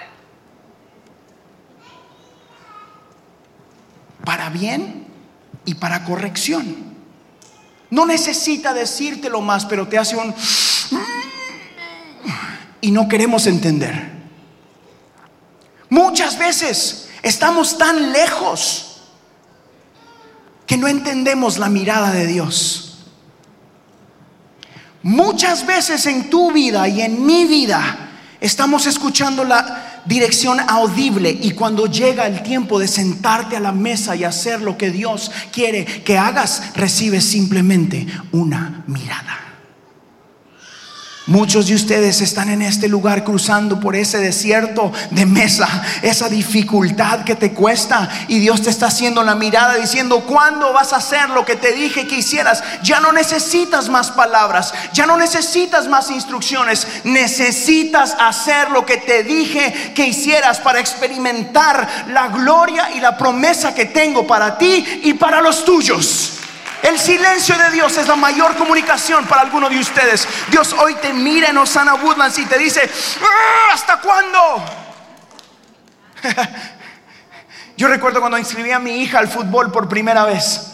para 4.29 4.51
bien 4.51 5.07
y 5.65 5.73
para 5.73 6.03
corrección. 6.03 6.63
No 7.89 8.05
necesita 8.05 8.75
decírtelo 8.75 9.41
más, 9.41 9.65
pero 9.65 9.87
te 9.87 9.97
hace 9.97 10.15
un... 10.15 10.35
Y 12.79 12.91
no 12.91 13.07
queremos 13.07 13.47
entender. 13.47 14.18
Muchas 15.89 16.37
veces 16.37 17.09
estamos 17.23 17.77
tan 17.77 18.11
lejos 18.11 19.01
que 20.65 20.77
no 20.77 20.87
entendemos 20.87 21.57
la 21.57 21.67
mirada 21.67 22.11
de 22.11 22.27
Dios. 22.27 23.05
Muchas 25.01 25.65
veces 25.65 26.05
en 26.05 26.29
tu 26.29 26.51
vida 26.51 26.87
y 26.87 27.01
en 27.01 27.25
mi 27.25 27.45
vida 27.45 28.09
estamos 28.39 28.85
escuchando 28.85 29.43
la 29.43 30.01
dirección 30.05 30.59
audible 30.59 31.29
y 31.41 31.51
cuando 31.51 31.87
llega 31.87 32.27
el 32.27 32.43
tiempo 32.43 32.79
de 32.79 32.87
sentarte 32.87 33.57
a 33.57 33.59
la 33.59 33.71
mesa 33.71 34.15
y 34.15 34.23
hacer 34.23 34.61
lo 34.61 34.77
que 34.77 34.91
Dios 34.91 35.31
quiere 35.51 35.85
que 35.85 36.17
hagas, 36.17 36.73
recibes 36.75 37.25
simplemente 37.25 38.05
una 38.31 38.83
mirada. 38.87 39.48
Muchos 41.29 41.67
de 41.67 41.75
ustedes 41.75 42.21
están 42.21 42.49
en 42.49 42.63
este 42.63 42.87
lugar 42.87 43.23
cruzando 43.23 43.79
por 43.79 43.95
ese 43.95 44.17
desierto 44.17 44.91
de 45.11 45.27
mesa, 45.27 45.67
esa 46.01 46.27
dificultad 46.27 47.23
que 47.23 47.35
te 47.35 47.53
cuesta 47.53 48.09
y 48.27 48.39
Dios 48.39 48.63
te 48.63 48.71
está 48.71 48.87
haciendo 48.87 49.23
la 49.23 49.35
mirada 49.35 49.75
diciendo, 49.75 50.21
¿cuándo 50.21 50.73
vas 50.73 50.91
a 50.91 50.95
hacer 50.95 51.29
lo 51.29 51.45
que 51.45 51.55
te 51.55 51.73
dije 51.73 52.07
que 52.07 52.17
hicieras? 52.17 52.63
Ya 52.81 52.99
no 52.99 53.11
necesitas 53.11 53.89
más 53.89 54.09
palabras, 54.09 54.73
ya 54.91 55.05
no 55.05 55.17
necesitas 55.17 55.87
más 55.87 56.09
instrucciones, 56.09 56.87
necesitas 57.03 58.15
hacer 58.19 58.71
lo 58.71 58.83
que 58.83 58.97
te 58.97 59.23
dije 59.23 59.93
que 59.93 60.07
hicieras 60.07 60.59
para 60.59 60.79
experimentar 60.79 62.07
la 62.07 62.29
gloria 62.29 62.89
y 62.95 63.01
la 63.01 63.15
promesa 63.15 63.75
que 63.75 63.85
tengo 63.85 64.25
para 64.25 64.57
ti 64.57 64.83
y 65.03 65.13
para 65.13 65.41
los 65.41 65.63
tuyos. 65.63 66.38
El 66.81 66.97
silencio 66.97 67.57
de 67.57 67.71
Dios 67.71 67.97
es 67.97 68.07
la 68.07 68.15
mayor 68.15 68.55
comunicación 68.55 69.25
para 69.25 69.41
alguno 69.41 69.69
de 69.69 69.79
ustedes. 69.79 70.27
Dios 70.49 70.73
hoy 70.73 70.95
te 70.95 71.13
mira 71.13 71.49
en 71.49 71.57
Osana 71.57 71.95
Woodlands 71.95 72.37
y 72.39 72.45
te 72.45 72.57
dice, 72.57 72.89
ah, 73.21 73.73
¿hasta 73.73 73.97
cuándo? 73.99 74.65
Yo 77.77 77.87
recuerdo 77.87 78.19
cuando 78.19 78.37
inscribí 78.37 78.71
a 78.71 78.79
mi 78.79 79.01
hija 79.01 79.19
al 79.19 79.27
fútbol 79.27 79.71
por 79.71 79.87
primera 79.87 80.25
vez. 80.25 80.71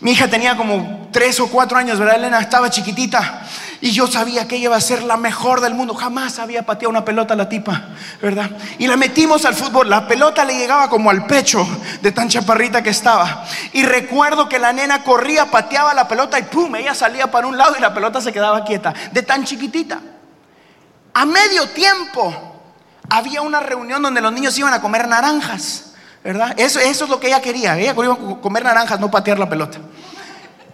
Mi 0.00 0.12
hija 0.12 0.28
tenía 0.28 0.56
como 0.56 1.08
tres 1.12 1.40
o 1.40 1.48
cuatro 1.48 1.78
años, 1.78 1.98
¿verdad? 1.98 2.16
Elena 2.16 2.40
estaba 2.40 2.70
chiquitita. 2.70 3.42
Y 3.80 3.92
yo 3.92 4.08
sabía 4.08 4.48
que 4.48 4.56
ella 4.56 4.64
iba 4.64 4.76
a 4.76 4.80
ser 4.80 5.04
la 5.04 5.16
mejor 5.16 5.60
del 5.60 5.74
mundo. 5.74 5.94
Jamás 5.94 6.40
había 6.40 6.66
pateado 6.66 6.90
una 6.90 7.04
pelota 7.04 7.34
a 7.34 7.36
la 7.36 7.48
tipa, 7.48 7.90
¿verdad? 8.20 8.50
Y 8.78 8.88
la 8.88 8.96
metimos 8.96 9.44
al 9.44 9.54
fútbol. 9.54 9.88
La 9.88 10.08
pelota 10.08 10.44
le 10.44 10.58
llegaba 10.58 10.90
como 10.90 11.10
al 11.10 11.26
pecho 11.26 11.64
de 12.02 12.10
tan 12.10 12.28
chaparrita 12.28 12.82
que 12.82 12.90
estaba. 12.90 13.44
Y 13.72 13.84
recuerdo 13.84 14.48
que 14.48 14.58
la 14.58 14.72
nena 14.72 15.04
corría, 15.04 15.46
pateaba 15.46 15.94
la 15.94 16.08
pelota 16.08 16.40
y 16.40 16.42
¡pum! 16.42 16.74
Ella 16.74 16.92
salía 16.92 17.30
para 17.30 17.46
un 17.46 17.56
lado 17.56 17.76
y 17.78 17.80
la 17.80 17.94
pelota 17.94 18.20
se 18.20 18.32
quedaba 18.32 18.64
quieta. 18.64 18.92
De 19.12 19.22
tan 19.22 19.44
chiquitita. 19.44 20.00
A 21.14 21.24
medio 21.24 21.68
tiempo 21.68 22.60
había 23.08 23.42
una 23.42 23.60
reunión 23.60 24.02
donde 24.02 24.20
los 24.20 24.32
niños 24.32 24.58
iban 24.58 24.74
a 24.74 24.80
comer 24.80 25.06
naranjas, 25.06 25.92
¿verdad? 26.24 26.52
Eso, 26.56 26.80
eso 26.80 27.04
es 27.04 27.10
lo 27.10 27.20
que 27.20 27.28
ella 27.28 27.40
quería. 27.40 27.78
Ella 27.78 27.94
quería 27.94 28.16
comer 28.42 28.64
naranjas, 28.64 28.98
no 28.98 29.08
patear 29.08 29.38
la 29.38 29.48
pelota. 29.48 29.78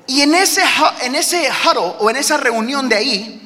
Y 0.07 0.21
en 0.21 0.35
ese, 0.35 0.63
en 1.03 1.15
ese 1.15 1.49
huddle 1.49 1.95
o 1.99 2.11
en 2.11 2.17
esa 2.17 2.37
reunión 2.37 2.89
de 2.89 2.97
ahí, 2.97 3.41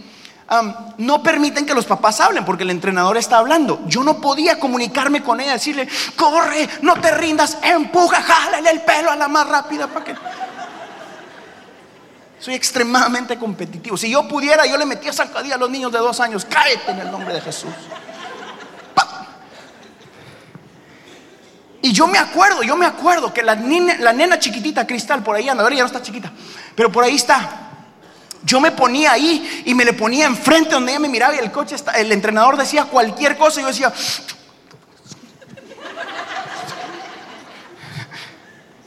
no 0.98 1.22
permiten 1.22 1.66
que 1.66 1.74
los 1.74 1.84
papás 1.84 2.20
hablen 2.20 2.44
porque 2.44 2.64
el 2.64 2.70
entrenador 2.70 3.16
está 3.16 3.38
hablando. 3.38 3.82
Yo 3.86 4.02
no 4.02 4.20
podía 4.20 4.58
comunicarme 4.58 5.22
con 5.22 5.40
ella, 5.40 5.52
decirle, 5.52 5.88
corre, 6.16 6.68
no 6.82 7.00
te 7.00 7.10
rindas, 7.12 7.58
empuja, 7.62 8.22
jálale 8.22 8.70
el 8.70 8.80
pelo 8.80 9.10
a 9.10 9.16
la 9.16 9.28
más 9.28 9.46
rápida 9.46 9.86
para 9.86 10.04
que... 10.04 10.14
Soy 12.40 12.54
extremadamente 12.54 13.36
competitivo. 13.36 13.96
Si 13.96 14.10
yo 14.10 14.26
pudiera, 14.28 14.64
yo 14.64 14.76
le 14.76 14.86
metía 14.86 15.12
zancadilla 15.12 15.56
a 15.56 15.58
los 15.58 15.70
niños 15.70 15.90
de 15.90 15.98
dos 15.98 16.20
años. 16.20 16.46
Cáete 16.48 16.92
en 16.92 17.00
el 17.00 17.10
nombre 17.10 17.34
de 17.34 17.40
Jesús. 17.40 17.70
Y 21.80 21.92
yo 21.92 22.08
me 22.08 22.18
acuerdo, 22.18 22.62
yo 22.62 22.76
me 22.76 22.86
acuerdo 22.86 23.32
que 23.32 23.42
la 23.42 23.54
nena, 23.54 23.96
la 23.98 24.12
nena 24.12 24.38
chiquitita 24.38 24.86
cristal 24.86 25.22
por 25.22 25.36
ahí 25.36 25.48
anda, 25.48 25.62
ahora 25.62 25.76
ya 25.76 25.82
no 25.82 25.86
está 25.86 26.02
chiquita, 26.02 26.32
pero 26.74 26.90
por 26.90 27.04
ahí 27.04 27.16
está. 27.16 27.66
Yo 28.42 28.60
me 28.60 28.72
ponía 28.72 29.12
ahí 29.12 29.62
y 29.64 29.74
me 29.74 29.84
le 29.84 29.92
ponía 29.92 30.26
enfrente 30.26 30.70
donde 30.70 30.92
ella 30.92 31.00
me 31.00 31.08
miraba 31.08 31.34
y 31.34 31.38
el 31.38 31.52
coche, 31.52 31.76
el 31.96 32.10
entrenador 32.12 32.56
decía 32.56 32.84
cualquier 32.84 33.36
cosa 33.36 33.60
y 33.60 33.62
yo 33.62 33.68
decía, 33.68 33.92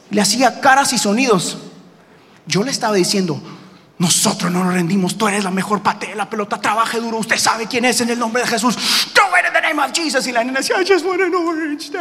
le 0.09 0.21
hacía 0.21 0.59
caras 0.59 0.91
y 0.93 0.97
sonidos. 0.97 1.57
Yo 2.45 2.63
le 2.63 2.71
estaba 2.71 2.95
diciendo, 2.95 3.41
nosotros 3.97 4.51
no 4.51 4.63
nos 4.63 4.73
rendimos, 4.73 5.17
tú 5.17 5.27
eres 5.27 5.43
la 5.43 5.51
mejor 5.51 5.81
patea 5.81 6.15
la 6.15 6.29
pelota, 6.29 6.59
trabaje 6.59 6.99
duro, 6.99 7.17
usted 7.17 7.37
sabe 7.37 7.67
quién 7.67 7.85
es 7.85 8.01
en 8.01 8.09
el 8.09 8.19
nombre 8.19 8.41
de 8.41 8.49
Jesús. 8.49 8.77
It 9.41 9.47
in 9.47 9.53
the 9.53 9.61
name 9.61 9.79
of 9.79 9.91
Jesus. 9.91 10.27
Y 10.27 10.31
la 10.31 10.43
nena 10.43 10.59
decía, 10.59 10.79
I 10.79 10.85
just 10.85 11.05
want 11.05 11.21
an 11.21 11.33
orange, 11.33 11.91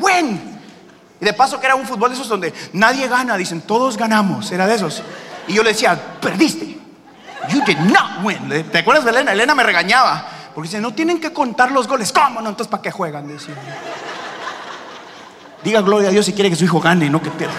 when. 0.00 0.58
Y 1.20 1.24
de 1.24 1.32
paso 1.32 1.58
que 1.58 1.66
era 1.66 1.74
un 1.74 1.86
fútbol 1.86 2.10
de 2.10 2.14
esos 2.14 2.28
donde 2.28 2.52
nadie 2.72 3.08
gana, 3.08 3.36
dicen, 3.36 3.62
todos 3.62 3.96
ganamos, 3.96 4.50
era 4.52 4.66
de 4.66 4.76
esos. 4.76 5.02
Y 5.48 5.54
yo 5.54 5.62
le 5.62 5.70
decía, 5.70 5.98
perdiste. 6.20 6.78
You 7.48 7.62
did 7.64 7.78
not 7.78 8.22
win. 8.22 8.48
¿Te 8.70 8.78
acuerdas 8.78 9.04
de 9.04 9.10
Elena? 9.10 9.32
Elena 9.32 9.54
me 9.54 9.62
regañaba. 9.62 10.28
Porque 10.54 10.68
dice, 10.68 10.80
no 10.80 10.92
tienen 10.92 11.20
que 11.20 11.32
contar 11.32 11.70
los 11.70 11.88
goles. 11.88 12.12
¿Cómo 12.12 12.40
no? 12.40 12.50
Entonces, 12.50 12.70
¿para 12.70 12.82
qué 12.82 12.90
juegan? 12.90 13.26
Decía. 13.26 13.54
Diga 15.64 15.80
gloria 15.80 16.08
a 16.08 16.12
Dios 16.12 16.26
si 16.26 16.32
quiere 16.32 16.50
que 16.50 16.56
su 16.56 16.64
hijo 16.64 16.80
gane, 16.80 17.08
no 17.08 17.22
que 17.22 17.30
pierda. 17.30 17.54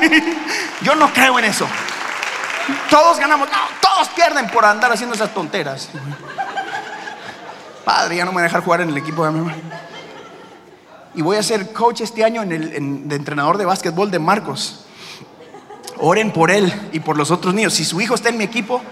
Yo 0.82 0.94
no 0.94 1.12
creo 1.12 1.38
en 1.38 1.46
eso. 1.46 1.66
Todos 2.90 3.18
ganamos, 3.18 3.48
no, 3.48 3.58
todos 3.80 4.08
pierden 4.08 4.48
por 4.48 4.64
andar 4.64 4.92
haciendo 4.92 5.14
esas 5.14 5.32
tonteras. 5.32 5.88
Padre, 7.84 8.16
ya 8.16 8.24
no 8.24 8.32
me 8.32 8.36
voy 8.36 8.40
a 8.40 8.44
dejar 8.44 8.62
jugar 8.62 8.80
en 8.80 8.88
el 8.88 8.96
equipo 8.96 9.24
de 9.24 9.32
mi 9.32 9.40
mamá 9.40 9.54
y 11.14 11.22
voy 11.22 11.36
a 11.36 11.42
ser 11.42 11.72
coach 11.72 12.00
este 12.00 12.24
año 12.24 12.42
en 12.42 12.52
el, 12.52 13.08
de 13.08 13.16
entrenador 13.16 13.56
de 13.56 13.64
básquetbol 13.64 14.10
de 14.10 14.18
Marcos. 14.18 14.84
Oren 15.98 16.32
por 16.32 16.50
él 16.50 16.72
y 16.92 17.00
por 17.00 17.16
los 17.16 17.30
otros 17.30 17.54
niños. 17.54 17.74
Si 17.74 17.84
su 17.84 18.00
hijo 18.00 18.14
está 18.14 18.30
en 18.30 18.38
mi 18.38 18.44
equipo, 18.44 18.82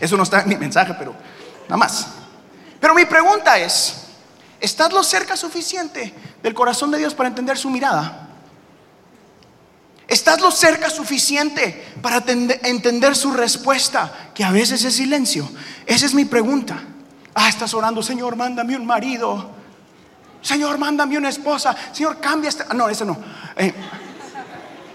eso 0.00 0.16
no 0.16 0.22
está 0.22 0.42
en 0.42 0.48
mi 0.50 0.56
mensaje, 0.56 0.94
pero 0.98 1.14
nada 1.62 1.76
más. 1.78 2.08
Pero 2.78 2.94
mi 2.94 3.06
pregunta 3.06 3.58
es, 3.58 4.06
¿estás 4.60 4.92
lo 4.92 5.02
cerca 5.02 5.36
suficiente 5.36 6.14
del 6.42 6.52
corazón 6.52 6.90
de 6.90 6.98
Dios 6.98 7.14
para 7.14 7.28
entender 7.28 7.56
su 7.56 7.70
mirada? 7.70 8.28
¿Estás 10.06 10.40
lo 10.40 10.50
cerca 10.50 10.90
suficiente 10.90 11.86
para 12.02 12.22
entender 12.26 13.14
su 13.14 13.30
respuesta, 13.32 14.30
que 14.34 14.42
a 14.42 14.50
veces 14.50 14.84
es 14.84 14.94
silencio? 14.94 15.48
Esa 15.86 16.04
es 16.04 16.14
mi 16.14 16.24
pregunta. 16.24 16.82
Ah, 17.42 17.48
estás 17.48 17.72
orando, 17.72 18.02
Señor, 18.02 18.36
mándame 18.36 18.76
un 18.76 18.84
marido. 18.84 19.50
Señor, 20.42 20.76
mándame 20.76 21.16
una 21.16 21.30
esposa. 21.30 21.74
Señor, 21.90 22.20
cambia 22.20 22.50
esta. 22.50 22.74
No, 22.74 22.86
eso 22.86 23.06
no. 23.06 23.16
Eh, 23.56 23.72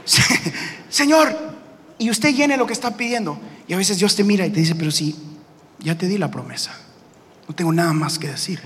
señor, 0.87 1.35
y 1.97 2.07
usted 2.11 2.35
llene 2.35 2.55
lo 2.55 2.67
que 2.67 2.73
está 2.73 2.95
pidiendo. 2.95 3.39
Y 3.67 3.73
a 3.73 3.77
veces 3.77 3.97
Dios 3.97 4.15
te 4.15 4.23
mira 4.23 4.45
y 4.45 4.51
te 4.51 4.59
dice, 4.59 4.75
pero 4.75 4.91
si 4.91 5.15
ya 5.79 5.97
te 5.97 6.07
di 6.07 6.19
la 6.19 6.29
promesa, 6.29 6.71
no 7.47 7.55
tengo 7.55 7.73
nada 7.73 7.93
más 7.93 8.19
que 8.19 8.27
decir. 8.27 8.61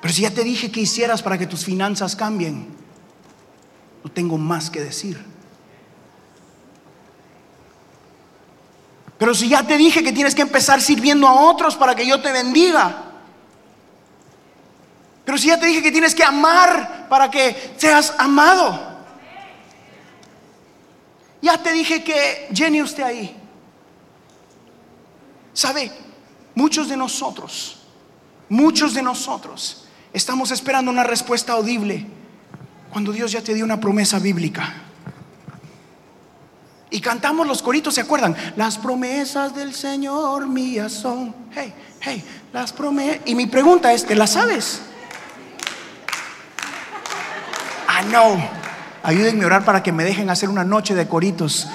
Pero 0.00 0.14
si 0.14 0.22
ya 0.22 0.30
te 0.30 0.42
dije 0.42 0.70
que 0.70 0.80
hicieras 0.80 1.22
para 1.22 1.36
que 1.36 1.46
tus 1.46 1.66
finanzas 1.66 2.16
cambien, 2.16 2.66
no 4.02 4.10
tengo 4.10 4.38
más 4.38 4.70
que 4.70 4.80
decir. 4.80 5.22
Pero 9.18 9.34
si 9.34 9.48
ya 9.48 9.62
te 9.62 9.76
dije 9.76 10.02
que 10.02 10.12
tienes 10.12 10.34
que 10.34 10.42
empezar 10.42 10.80
sirviendo 10.80 11.26
a 11.26 11.48
otros 11.50 11.76
para 11.76 11.94
que 11.94 12.06
yo 12.06 12.20
te 12.20 12.32
bendiga. 12.32 13.04
Pero 15.24 15.38
si 15.38 15.48
ya 15.48 15.58
te 15.58 15.66
dije 15.66 15.82
que 15.82 15.92
tienes 15.92 16.14
que 16.14 16.22
amar 16.22 17.06
para 17.08 17.30
que 17.30 17.74
seas 17.76 18.14
amado. 18.18 18.96
Ya 21.40 21.58
te 21.58 21.72
dije 21.72 22.04
que 22.04 22.48
Jenny 22.52 22.82
usted 22.82 23.02
ahí. 23.02 23.36
¿Sabe? 25.52 25.90
Muchos 26.54 26.88
de 26.88 26.96
nosotros, 26.96 27.78
muchos 28.48 28.94
de 28.94 29.02
nosotros 29.02 29.84
estamos 30.12 30.50
esperando 30.50 30.90
una 30.90 31.04
respuesta 31.04 31.54
audible 31.54 32.06
cuando 32.90 33.12
Dios 33.12 33.32
ya 33.32 33.42
te 33.42 33.54
dio 33.54 33.64
una 33.64 33.80
promesa 33.80 34.18
bíblica. 34.18 34.85
Cantamos 37.06 37.46
los 37.46 37.62
coritos, 37.62 37.94
¿se 37.94 38.00
acuerdan? 38.00 38.34
Las 38.56 38.78
promesas 38.78 39.54
del 39.54 39.72
Señor 39.72 40.48
mías 40.48 40.90
son. 40.90 41.32
Hey, 41.54 41.72
hey, 42.00 42.24
las 42.52 42.72
promesas. 42.72 43.20
Y 43.26 43.36
mi 43.36 43.46
pregunta 43.46 43.92
es, 43.92 44.04
¿te 44.04 44.16
las 44.16 44.32
sabes? 44.32 44.82
Ah, 47.86 48.02
no. 48.10 48.36
Ayúdenme 49.04 49.44
a 49.44 49.46
orar 49.46 49.64
para 49.64 49.84
que 49.84 49.92
me 49.92 50.02
dejen 50.02 50.30
hacer 50.30 50.48
una 50.48 50.64
noche 50.64 50.96
de 50.96 51.06
coritos. 51.06 51.68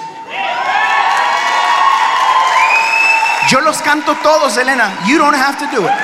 Yo 3.48 3.62
los 3.62 3.80
canto 3.80 4.14
todos, 4.16 4.54
Elena. 4.58 4.98
You 5.06 5.16
don't 5.16 5.34
have 5.34 5.56
to 5.56 5.64
do 5.74 5.86
it. 5.86 5.94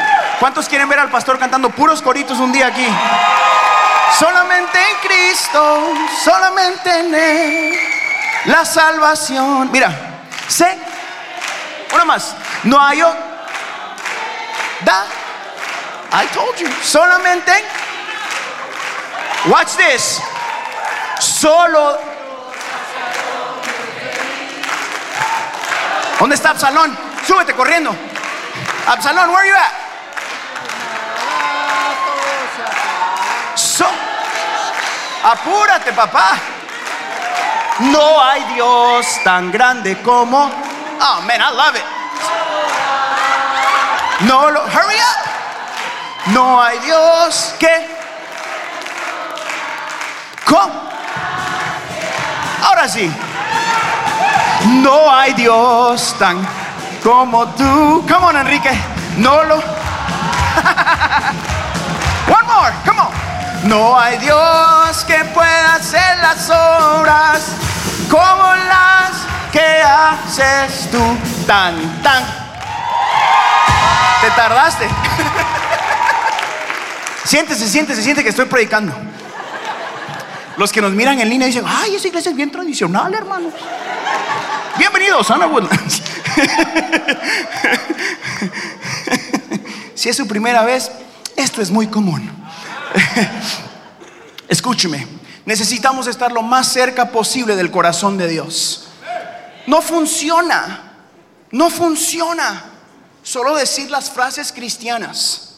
¿Cuántos 0.41 0.71
quieren 0.71 0.89
ver 0.89 1.01
al 1.01 1.11
pastor 1.11 1.39
cantando 1.39 1.69
puros 1.69 2.01
coritos 2.01 2.39
un 2.39 2.51
día 2.51 2.69
aquí? 2.69 2.87
Solamente 4.19 4.79
en 4.79 5.07
Cristo, 5.07 5.93
solamente 6.25 7.01
en 7.01 7.15
Él, 7.15 7.98
la 8.49 8.65
salvación. 8.65 9.71
Mira, 9.71 9.93
sé, 10.49 10.79
una 11.93 12.05
más. 12.05 12.35
No 12.65 12.81
hay 12.81 13.03
otro. 13.03 13.21
Da. 14.81 15.05
I 16.11 16.27
told 16.33 16.57
you. 16.57 16.69
Solamente. 16.83 17.53
Watch 19.47 19.77
this. 19.77 20.21
Solo. 21.21 21.99
¿Dónde 26.19 26.35
está 26.35 26.51
Absalón? 26.51 26.99
Súbete 27.27 27.55
corriendo. 27.55 27.95
Absalón, 28.87 29.31
where 29.31 29.41
are 29.41 29.49
you 29.49 29.55
at? 29.55 29.73
So, 33.57 33.87
apúrate, 35.23 35.93
papá. 35.93 36.58
No 37.81 38.23
hay 38.23 38.43
Dios 38.55 39.07
tan 39.23 39.53
grande 39.53 40.03
como. 40.03 40.51
Oh 41.01 41.21
man, 41.23 41.41
I 41.41 41.51
love 41.55 41.77
it. 41.77 41.85
No 44.27 44.51
lo. 44.51 44.65
Hurry 44.65 44.97
up. 44.97 46.33
No 46.33 46.61
hay 46.61 46.79
Dios 46.81 47.55
que. 47.61 47.97
¿Cómo? 50.45 50.91
Ahora 52.65 52.89
sí. 52.89 53.09
No 54.83 55.15
hay 55.15 55.35
Dios 55.35 56.17
tan 56.19 56.45
como 57.05 57.47
tú. 57.51 58.05
Come 58.09 58.27
on, 58.27 58.39
Enrique. 58.39 58.77
No 59.19 59.45
lo. 59.45 59.55
One 62.27 62.47
more. 62.49 62.73
Come 62.85 63.01
on. 63.01 63.13
No 63.69 63.97
hay 63.97 64.19
Dios 64.19 65.05
que 65.05 65.25
pueda 65.27 65.75
hacer 65.75 66.19
las 66.19 66.51
obras 66.51 67.68
como 68.11 68.55
las 68.55 69.11
que 69.53 69.61
haces 69.61 70.91
tú. 70.91 70.99
Tan, 71.47 72.03
tan. 72.03 72.25
Te 74.21 74.31
tardaste. 74.31 74.89
siéntese, 77.25 77.69
siéntese, 77.69 78.03
siente 78.03 78.23
que 78.23 78.31
estoy 78.31 78.47
predicando. 78.47 78.93
Los 80.57 80.73
que 80.73 80.81
nos 80.81 80.93
miran 80.93 81.21
en 81.21 81.29
línea 81.29 81.47
dicen, 81.47 81.65
ay, 81.67 81.95
esa 81.95 82.09
iglesia 82.09 82.31
es 82.31 82.37
bien 82.37 82.51
tradicional, 82.51 83.15
hermanos. 83.15 83.53
Bienvenidos, 84.77 85.31
Ana 85.31 85.47
Woodlands. 85.47 86.03
si 89.95 90.09
es 90.09 90.17
su 90.17 90.27
primera 90.27 90.65
vez, 90.65 90.91
esto 91.37 91.63
es 91.63 91.71
muy 91.71 91.87
común. 91.87 92.29
Escúcheme, 94.49 95.07
necesitamos 95.49 96.07
estar 96.07 96.31
lo 96.31 96.43
más 96.43 96.71
cerca 96.71 97.11
posible 97.11 97.57
del 97.57 97.71
corazón 97.71 98.19
de 98.19 98.29
Dios. 98.29 98.89
No 99.67 99.81
funciona, 99.81 100.93
no 101.53 101.71
funciona 101.71 102.65
solo 103.23 103.57
decir 103.57 103.91
las 103.91 104.11
frases 104.11 104.53
cristianas. 104.53 105.55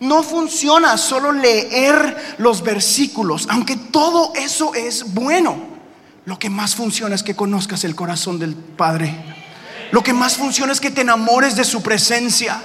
No 0.00 0.22
funciona 0.22 0.96
solo 0.96 1.30
leer 1.30 2.36
los 2.38 2.62
versículos, 2.62 3.46
aunque 3.50 3.76
todo 3.76 4.32
eso 4.34 4.74
es 4.74 5.12
bueno. 5.12 5.58
Lo 6.24 6.38
que 6.38 6.48
más 6.48 6.74
funciona 6.74 7.14
es 7.14 7.22
que 7.22 7.36
conozcas 7.36 7.84
el 7.84 7.94
corazón 7.94 8.38
del 8.38 8.54
Padre. 8.54 9.14
Lo 9.92 10.02
que 10.02 10.14
más 10.14 10.38
funciona 10.38 10.72
es 10.72 10.80
que 10.80 10.90
te 10.90 11.02
enamores 11.02 11.54
de 11.54 11.64
su 11.64 11.82
presencia. 11.82 12.62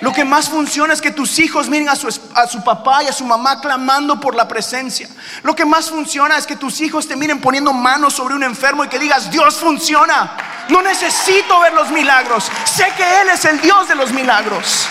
Lo 0.00 0.12
que 0.12 0.24
más 0.24 0.48
funciona 0.48 0.94
es 0.94 1.00
que 1.00 1.10
tus 1.10 1.38
hijos 1.40 1.68
miren 1.68 1.88
a 1.88 1.96
su, 1.96 2.62
papá 2.64 3.02
y 3.02 3.08
a 3.08 3.12
su 3.12 3.24
mamá 3.24 3.60
clamando 3.60 4.20
por 4.20 4.34
la 4.34 4.46
presencia. 4.46 5.08
Lo 5.42 5.56
que 5.56 5.64
más 5.64 5.90
funciona 5.90 6.38
es 6.38 6.46
que 6.46 6.54
tus 6.54 6.80
hijos 6.80 7.08
te 7.08 7.16
miren 7.16 7.40
poniendo 7.40 7.72
manos 7.72 8.14
sobre 8.14 8.34
un 8.34 8.44
enfermo 8.44 8.84
y 8.84 8.88
que 8.88 8.98
digas, 8.98 9.30
Dios 9.30 9.56
funciona. 9.56 10.36
No 10.68 10.82
necesito 10.82 11.58
ver 11.60 11.72
los 11.72 11.90
milagros. 11.90 12.48
Sé 12.64 12.86
que 12.96 13.20
Él 13.22 13.28
es 13.30 13.44
el 13.44 13.60
Dios 13.60 13.88
de 13.88 13.96
los 13.96 14.12
milagros. 14.12 14.86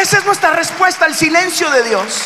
Esa 0.00 0.18
es 0.18 0.24
nuestra 0.24 0.52
respuesta 0.52 1.04
al 1.04 1.14
silencio 1.14 1.70
de 1.70 1.82
Dios. 1.82 2.22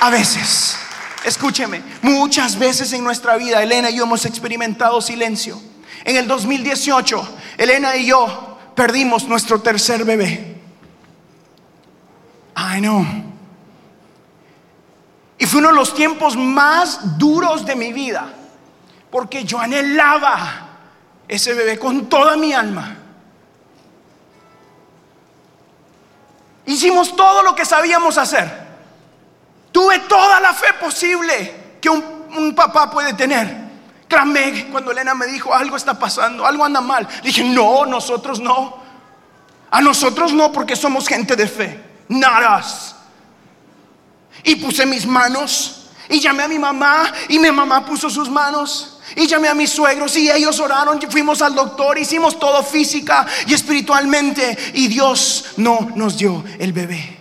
A 0.00 0.10
veces, 0.10 0.76
escúcheme, 1.24 1.82
muchas 2.02 2.58
veces 2.58 2.92
en 2.92 3.02
nuestra 3.02 3.36
vida, 3.36 3.62
Elena 3.62 3.90
y 3.90 3.96
yo 3.96 4.04
hemos 4.04 4.26
experimentado 4.26 5.00
silencio. 5.00 5.60
En 6.04 6.16
el 6.16 6.28
2018, 6.28 7.36
Elena 7.56 7.96
y 7.96 8.06
yo 8.06 8.58
perdimos 8.74 9.24
nuestro 9.24 9.60
tercer 9.60 10.04
bebé. 10.04 10.47
I 12.58 12.80
know. 12.80 13.04
Y 15.38 15.46
fue 15.46 15.60
uno 15.60 15.68
de 15.68 15.76
los 15.76 15.94
tiempos 15.94 16.36
más 16.36 17.16
duros 17.16 17.64
de 17.64 17.76
mi 17.76 17.92
vida, 17.92 18.28
porque 19.10 19.44
yo 19.44 19.60
anhelaba 19.60 20.68
ese 21.28 21.54
bebé 21.54 21.78
con 21.78 22.08
toda 22.08 22.36
mi 22.36 22.52
alma. 22.52 22.96
Hicimos 26.66 27.14
todo 27.14 27.42
lo 27.44 27.54
que 27.54 27.64
sabíamos 27.64 28.18
hacer. 28.18 28.66
Tuve 29.70 30.00
toda 30.00 30.40
la 30.40 30.52
fe 30.52 30.72
posible 30.80 31.76
que 31.80 31.88
un, 31.88 32.02
un 32.36 32.54
papá 32.54 32.90
puede 32.90 33.14
tener. 33.14 33.68
Clamé 34.08 34.68
cuando 34.72 34.90
Elena 34.90 35.14
me 35.14 35.26
dijo, 35.26 35.54
algo 35.54 35.76
está 35.76 35.96
pasando, 35.98 36.44
algo 36.44 36.64
anda 36.64 36.80
mal. 36.80 37.06
Dije, 37.22 37.44
no, 37.44 37.86
nosotros 37.86 38.40
no. 38.40 38.78
A 39.70 39.80
nosotros 39.80 40.32
no 40.32 40.50
porque 40.50 40.74
somos 40.74 41.06
gente 41.06 41.36
de 41.36 41.46
fe. 41.46 41.88
Not 42.08 42.60
us. 42.60 42.94
Y 44.44 44.56
puse 44.56 44.86
mis 44.86 45.06
manos 45.06 45.90
y 46.08 46.20
llamé 46.20 46.44
a 46.44 46.48
mi 46.48 46.58
mamá 46.58 47.12
y 47.28 47.38
mi 47.38 47.50
mamá 47.50 47.84
puso 47.84 48.08
sus 48.08 48.30
manos. 48.30 48.94
Y 49.16 49.26
llamé 49.26 49.48
a 49.48 49.54
mis 49.54 49.70
suegros 49.70 50.16
y 50.16 50.30
ellos 50.30 50.60
oraron, 50.60 51.00
fuimos 51.10 51.40
al 51.40 51.54
doctor, 51.54 51.98
hicimos 51.98 52.38
todo 52.38 52.62
física 52.62 53.26
y 53.46 53.54
espiritualmente 53.54 54.56
y 54.74 54.86
Dios 54.86 55.46
no 55.56 55.90
nos 55.94 56.18
dio 56.18 56.44
el 56.58 56.72
bebé. 56.72 57.17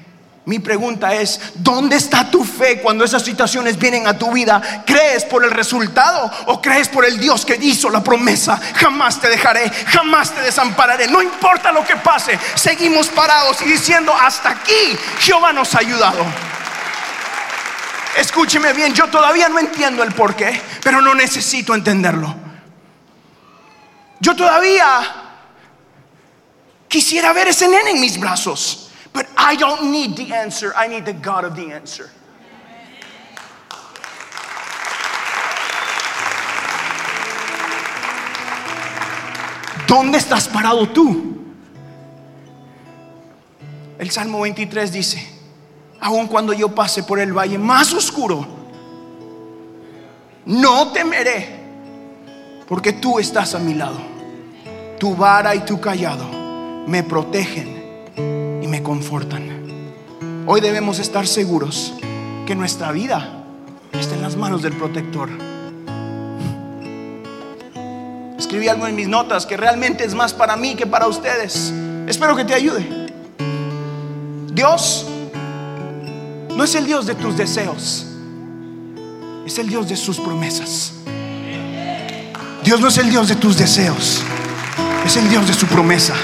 Mi 0.47 0.59
pregunta 0.59 1.13
es, 1.13 1.41
¿dónde 1.55 1.97
está 1.97 2.31
tu 2.31 2.41
fe 2.45 2.79
cuando 2.79 3.03
esas 3.03 3.21
situaciones 3.21 3.77
vienen 3.77 4.07
a 4.07 4.17
tu 4.17 4.31
vida? 4.31 4.81
¿Crees 4.85 5.25
por 5.25 5.43
el 5.43 5.51
resultado 5.51 6.31
o 6.45 6.61
crees 6.61 6.87
por 6.87 7.03
el 7.03 7.19
Dios 7.19 7.45
que 7.45 7.59
hizo 7.61 7.89
la 7.89 8.01
promesa? 8.01 8.57
Jamás 8.75 9.19
te 9.19 9.27
dejaré, 9.27 9.69
jamás 9.69 10.33
te 10.33 10.39
desampararé. 10.39 11.09
No 11.09 11.21
importa 11.21 11.73
lo 11.73 11.83
que 11.83 11.97
pase, 11.97 12.39
seguimos 12.55 13.07
parados 13.07 13.61
y 13.61 13.65
diciendo, 13.65 14.13
hasta 14.15 14.51
aquí 14.51 14.97
Jehová 15.19 15.51
nos 15.51 15.75
ha 15.75 15.79
ayudado. 15.79 16.25
Escúcheme 18.15 18.71
bien, 18.71 18.93
yo 18.93 19.07
todavía 19.07 19.49
no 19.49 19.59
entiendo 19.59 20.01
el 20.01 20.13
por 20.13 20.33
qué, 20.33 20.61
pero 20.81 21.01
no 21.01 21.13
necesito 21.13 21.75
entenderlo. 21.75 22.33
Yo 24.21 24.33
todavía 24.33 25.01
quisiera 26.87 27.33
ver 27.33 27.49
ese 27.49 27.67
nene 27.67 27.91
en 27.91 27.99
mis 27.99 28.17
brazos. 28.17 28.86
But 29.17 29.25
I 29.35 29.55
don't 29.55 29.91
need 29.91 30.15
the 30.15 30.31
answer, 30.31 30.73
I 30.77 30.87
need 30.87 31.03
the 31.03 31.13
God 31.13 31.43
of 31.43 31.55
the 31.55 31.71
answer. 31.73 32.07
¿Dónde 39.87 40.19
estás 40.19 40.47
parado 40.47 40.87
tú? 40.89 41.35
El 43.97 44.11
Salmo 44.11 44.41
23 44.41 44.91
dice, 44.91 45.27
aun 45.99 46.27
cuando 46.27 46.53
yo 46.53 46.69
pase 46.75 47.01
por 47.01 47.19
el 47.19 47.33
valle 47.33 47.57
más 47.57 47.91
oscuro, 47.93 48.45
no 50.45 50.91
temeré, 50.91 51.59
porque 52.67 52.93
tú 52.93 53.17
estás 53.17 53.55
a 53.55 53.57
mi 53.57 53.73
lado. 53.73 53.97
Tu 54.99 55.15
vara 55.15 55.55
y 55.55 55.61
tu 55.61 55.81
callado 55.81 56.27
me 56.85 57.01
protegen 57.01 57.76
confortan. 58.87 59.49
Hoy 60.45 60.61
debemos 60.61 60.99
estar 60.99 61.27
seguros 61.27 61.93
que 62.45 62.55
nuestra 62.55 62.93
vida 62.93 63.43
está 63.91 64.15
en 64.15 64.21
las 64.21 64.37
manos 64.37 64.61
del 64.61 64.71
protector. 64.77 65.27
Escribí 68.39 68.69
algo 68.69 68.87
en 68.87 68.95
mis 68.95 69.09
notas 69.09 69.45
que 69.45 69.57
realmente 69.57 70.05
es 70.05 70.15
más 70.15 70.33
para 70.33 70.55
mí 70.55 70.75
que 70.75 70.87
para 70.87 71.05
ustedes. 71.07 71.73
Espero 72.07 72.33
que 72.37 72.45
te 72.45 72.53
ayude. 72.53 73.11
Dios 74.53 75.05
no 76.55 76.63
es 76.63 76.73
el 76.73 76.85
Dios 76.85 77.05
de 77.05 77.15
tus 77.15 77.35
deseos, 77.35 78.07
es 79.45 79.59
el 79.59 79.67
Dios 79.67 79.89
de 79.89 79.97
sus 79.97 80.17
promesas. 80.17 80.93
Dios 82.63 82.79
no 82.79 82.87
es 82.87 82.97
el 82.97 83.09
Dios 83.09 83.27
de 83.27 83.35
tus 83.35 83.57
deseos, 83.57 84.21
es 85.05 85.17
el 85.17 85.29
Dios 85.29 85.45
de 85.45 85.53
su 85.53 85.65
promesa. 85.65 86.15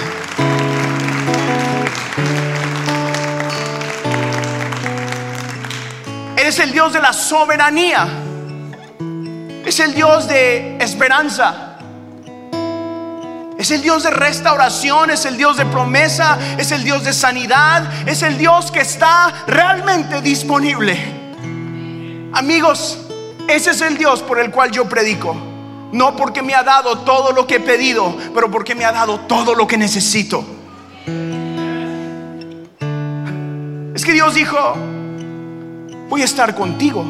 Es 6.54 6.60
el 6.60 6.72
Dios 6.72 6.94
de 6.94 7.02
la 7.02 7.12
soberanía, 7.13 8.08
es 9.66 9.80
el 9.80 9.96
Dios 9.96 10.28
de 10.28 10.78
esperanza, 10.78 11.70
Es 13.58 13.72
el 13.72 13.82
Dios 13.82 14.04
de 14.04 14.12
restauración, 14.12 15.10
es 15.10 15.26
el 15.26 15.38
Dios 15.38 15.56
de 15.58 15.66
promesa, 15.66 16.38
es 16.58 16.72
el 16.72 16.84
Dios 16.84 17.06
de 17.06 17.13
sanidad, 17.13 18.08
es 18.08 18.22
el 18.22 18.38
Dios 18.38 18.72
que 18.72 18.82
está 18.82 19.46
realmente 19.48 20.22
disponible. 20.22 20.98
Amigos, 22.34 23.00
ese 23.48 23.72
es 23.72 23.82
el 23.82 23.98
Dios 23.98 24.22
por 24.22 24.38
el 24.38 24.52
cual 24.52 24.70
yo 24.70 24.88
predico. 24.89 25.36
No 25.94 26.16
porque 26.16 26.42
me 26.42 26.54
ha 26.54 26.62
dado 26.62 27.00
todo 27.00 27.32
lo 27.32 27.48
que 27.48 27.56
he 27.56 27.60
pedido, 27.62 28.16
pero 28.36 28.52
porque 28.52 28.76
me 28.76 28.84
ha 28.84 28.92
dado 28.92 29.22
todo 29.22 29.56
lo 29.56 29.66
que 29.66 29.78
necesito. 29.78 30.44
Es 33.96 34.04
que 34.04 34.12
Dios 34.12 34.36
dijo, 34.36 34.92
voy 36.13 36.21
a 36.21 36.26
estar 36.26 36.54
contigo. 36.54 37.04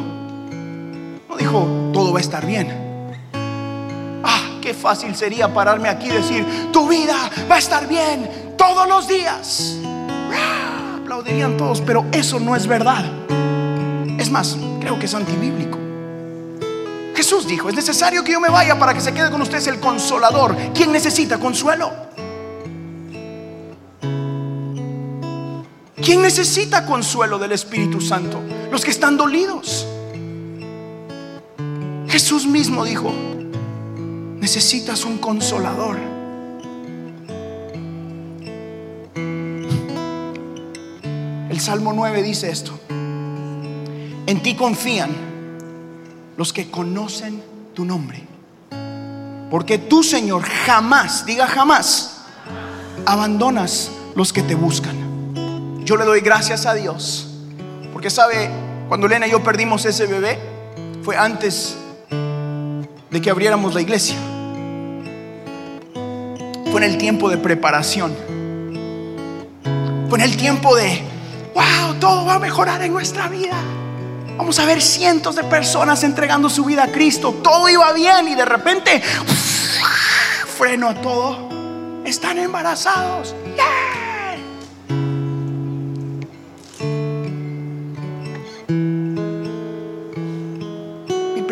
No 1.28 1.36
dijo, 1.36 1.90
todo 1.92 2.10
va 2.14 2.20
a 2.20 2.22
estar 2.22 2.46
bien 2.46 2.84
qué 4.62 4.72
fácil 4.72 5.14
sería 5.14 5.52
pararme 5.52 5.90
aquí 5.90 6.06
y 6.06 6.12
decir, 6.12 6.70
tu 6.72 6.88
vida 6.88 7.30
va 7.50 7.56
a 7.56 7.58
estar 7.58 7.86
bien 7.86 8.54
todos 8.56 8.88
los 8.88 9.06
días. 9.06 9.76
¡Ah! 10.32 11.00
Aplaudirían 11.02 11.58
todos, 11.58 11.82
pero 11.82 12.06
eso 12.12 12.40
no 12.40 12.56
es 12.56 12.66
verdad. 12.66 13.04
Es 14.18 14.30
más, 14.30 14.56
creo 14.80 14.98
que 14.98 15.04
es 15.04 15.14
antibíblico. 15.14 15.76
Jesús 17.14 17.46
dijo, 17.46 17.68
es 17.68 17.74
necesario 17.74 18.24
que 18.24 18.32
yo 18.32 18.40
me 18.40 18.48
vaya 18.48 18.78
para 18.78 18.94
que 18.94 19.02
se 19.02 19.12
quede 19.12 19.30
con 19.30 19.42
ustedes 19.42 19.66
el 19.66 19.80
consolador. 19.80 20.56
¿Quién 20.72 20.92
necesita 20.92 21.36
consuelo? 21.36 21.92
¿Quién 26.04 26.20
necesita 26.20 26.84
consuelo 26.84 27.38
del 27.38 27.52
Espíritu 27.52 28.00
Santo? 28.00 28.40
Los 28.70 28.84
que 28.84 28.90
están 28.90 29.16
dolidos. 29.16 29.86
Jesús 32.08 32.46
mismo 32.46 32.84
dijo, 32.84 33.12
Necesitas 34.44 35.06
un 35.06 35.16
consolador. 35.16 35.96
El 41.48 41.60
Salmo 41.60 41.94
9 41.94 42.22
dice 42.22 42.50
esto. 42.50 42.78
En 42.90 44.42
ti 44.42 44.54
confían 44.54 45.10
los 46.36 46.52
que 46.52 46.70
conocen 46.70 47.42
tu 47.72 47.86
nombre. 47.86 48.22
Porque 49.50 49.78
tú, 49.78 50.02
Señor, 50.02 50.42
jamás, 50.42 51.24
diga 51.24 51.46
jamás, 51.46 52.24
abandonas 53.06 53.90
los 54.14 54.30
que 54.30 54.42
te 54.42 54.54
buscan. 54.54 55.03
Yo 55.84 55.96
le 55.96 56.04
doy 56.04 56.20
gracias 56.20 56.66
a 56.66 56.74
Dios. 56.74 57.28
Porque 57.92 58.10
sabe, 58.10 58.50
cuando 58.88 59.06
Elena 59.06 59.26
y 59.26 59.30
yo 59.30 59.42
perdimos 59.42 59.84
ese 59.84 60.06
bebé, 60.06 60.38
fue 61.02 61.16
antes 61.16 61.76
de 63.10 63.20
que 63.20 63.30
abriéramos 63.30 63.74
la 63.74 63.80
iglesia 63.80 64.16
fue 66.74 66.84
en 66.84 66.90
el 66.90 66.98
tiempo 66.98 67.30
de 67.30 67.38
preparación. 67.38 68.12
Fue 70.08 70.18
en 70.18 70.24
el 70.24 70.36
tiempo 70.36 70.74
de, 70.74 71.02
wow, 71.54 71.94
todo 72.00 72.24
va 72.24 72.34
a 72.34 72.38
mejorar 72.40 72.82
en 72.82 72.92
nuestra 72.92 73.28
vida. 73.28 73.54
Vamos 74.36 74.58
a 74.58 74.66
ver 74.66 74.82
cientos 74.82 75.36
de 75.36 75.44
personas 75.44 76.02
entregando 76.02 76.50
su 76.50 76.64
vida 76.64 76.82
a 76.82 76.88
Cristo. 76.88 77.32
Todo 77.44 77.68
iba 77.68 77.92
bien 77.92 78.26
y 78.26 78.34
de 78.34 78.44
repente, 78.44 79.00
freno 80.58 80.88
a 80.88 80.94
todo. 80.96 81.48
Están 82.04 82.38
embarazados. 82.38 83.36
Mi 83.46 83.52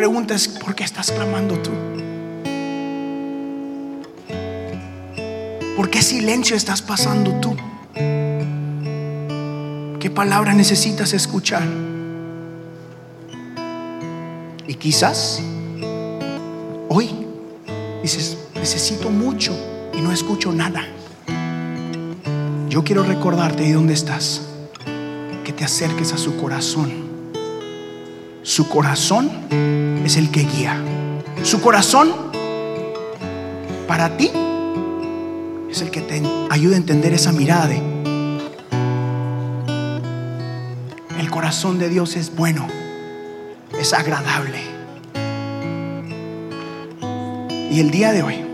pregunta 0.03 0.35
es, 0.35 0.49
¿por 0.49 0.75
qué 0.75 0.83
estás 0.83 1.13
clamando 1.13 1.57
tú? 1.59 1.71
¿Por 5.77 5.89
qué 5.89 6.01
silencio 6.01 6.57
estás 6.57 6.81
pasando 6.81 7.31
tú? 7.39 7.55
¿Qué 10.01 10.09
palabra 10.13 10.53
necesitas 10.53 11.13
escuchar? 11.13 11.63
Y 14.67 14.73
quizás 14.73 15.41
hoy 16.89 17.25
dices, 18.01 18.39
necesito 18.55 19.09
mucho 19.09 19.57
y 19.93 20.01
no 20.01 20.11
escucho 20.11 20.51
nada. 20.51 20.83
Yo 22.67 22.83
quiero 22.83 23.03
recordarte 23.03 23.63
de 23.63 23.71
dónde 23.71 23.93
estás, 23.93 24.49
que 25.45 25.53
te 25.53 25.63
acerques 25.63 26.11
a 26.11 26.17
su 26.17 26.35
corazón. 26.35 27.02
Su 28.43 28.67
corazón 28.67 29.31
es 30.05 30.17
el 30.17 30.29
que 30.29 30.41
guía. 30.43 30.77
Su 31.43 31.61
corazón 31.61 32.11
para 33.87 34.17
ti 34.17 34.29
es 35.71 35.81
el 35.81 35.89
que 35.89 36.01
te 36.01 36.21
ayuda 36.49 36.75
a 36.75 36.77
entender 36.77 37.13
esa 37.13 37.31
mirada 37.31 37.67
de 37.67 37.81
el 41.19 41.29
corazón 41.29 41.79
de 41.79 41.87
Dios 41.87 42.17
es 42.17 42.35
bueno, 42.35 42.67
es 43.79 43.93
agradable. 43.93 44.59
Y 47.71 47.79
el 47.79 47.91
día 47.91 48.11
de 48.11 48.23
hoy, 48.23 48.45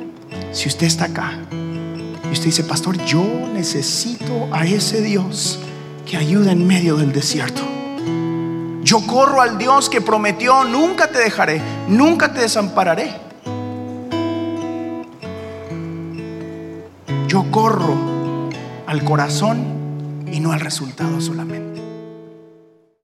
si 0.51 0.67
usted 0.67 0.85
está 0.85 1.05
acá 1.05 1.33
y 1.51 2.31
usted 2.31 2.45
dice, 2.45 2.63
pastor, 2.63 3.03
yo 3.05 3.23
necesito 3.51 4.49
a 4.51 4.67
ese 4.67 5.01
Dios 5.01 5.59
que 6.05 6.15
ayuda 6.15 6.51
en 6.51 6.67
medio 6.67 6.95
del 6.95 7.11
desierto. 7.11 7.68
Yo 8.89 9.05
corro 9.05 9.43
al 9.43 9.59
Dios 9.59 9.87
que 9.87 10.01
prometió, 10.01 10.63
nunca 10.63 11.11
te 11.11 11.19
dejaré, 11.19 11.61
nunca 11.87 12.33
te 12.33 12.39
desampararé. 12.39 13.13
Yo 17.27 17.51
corro 17.51 18.49
al 18.87 19.03
corazón 19.03 20.23
y 20.25 20.39
no 20.39 20.53
al 20.53 20.59
resultado 20.59 21.21
solamente. 21.21 21.68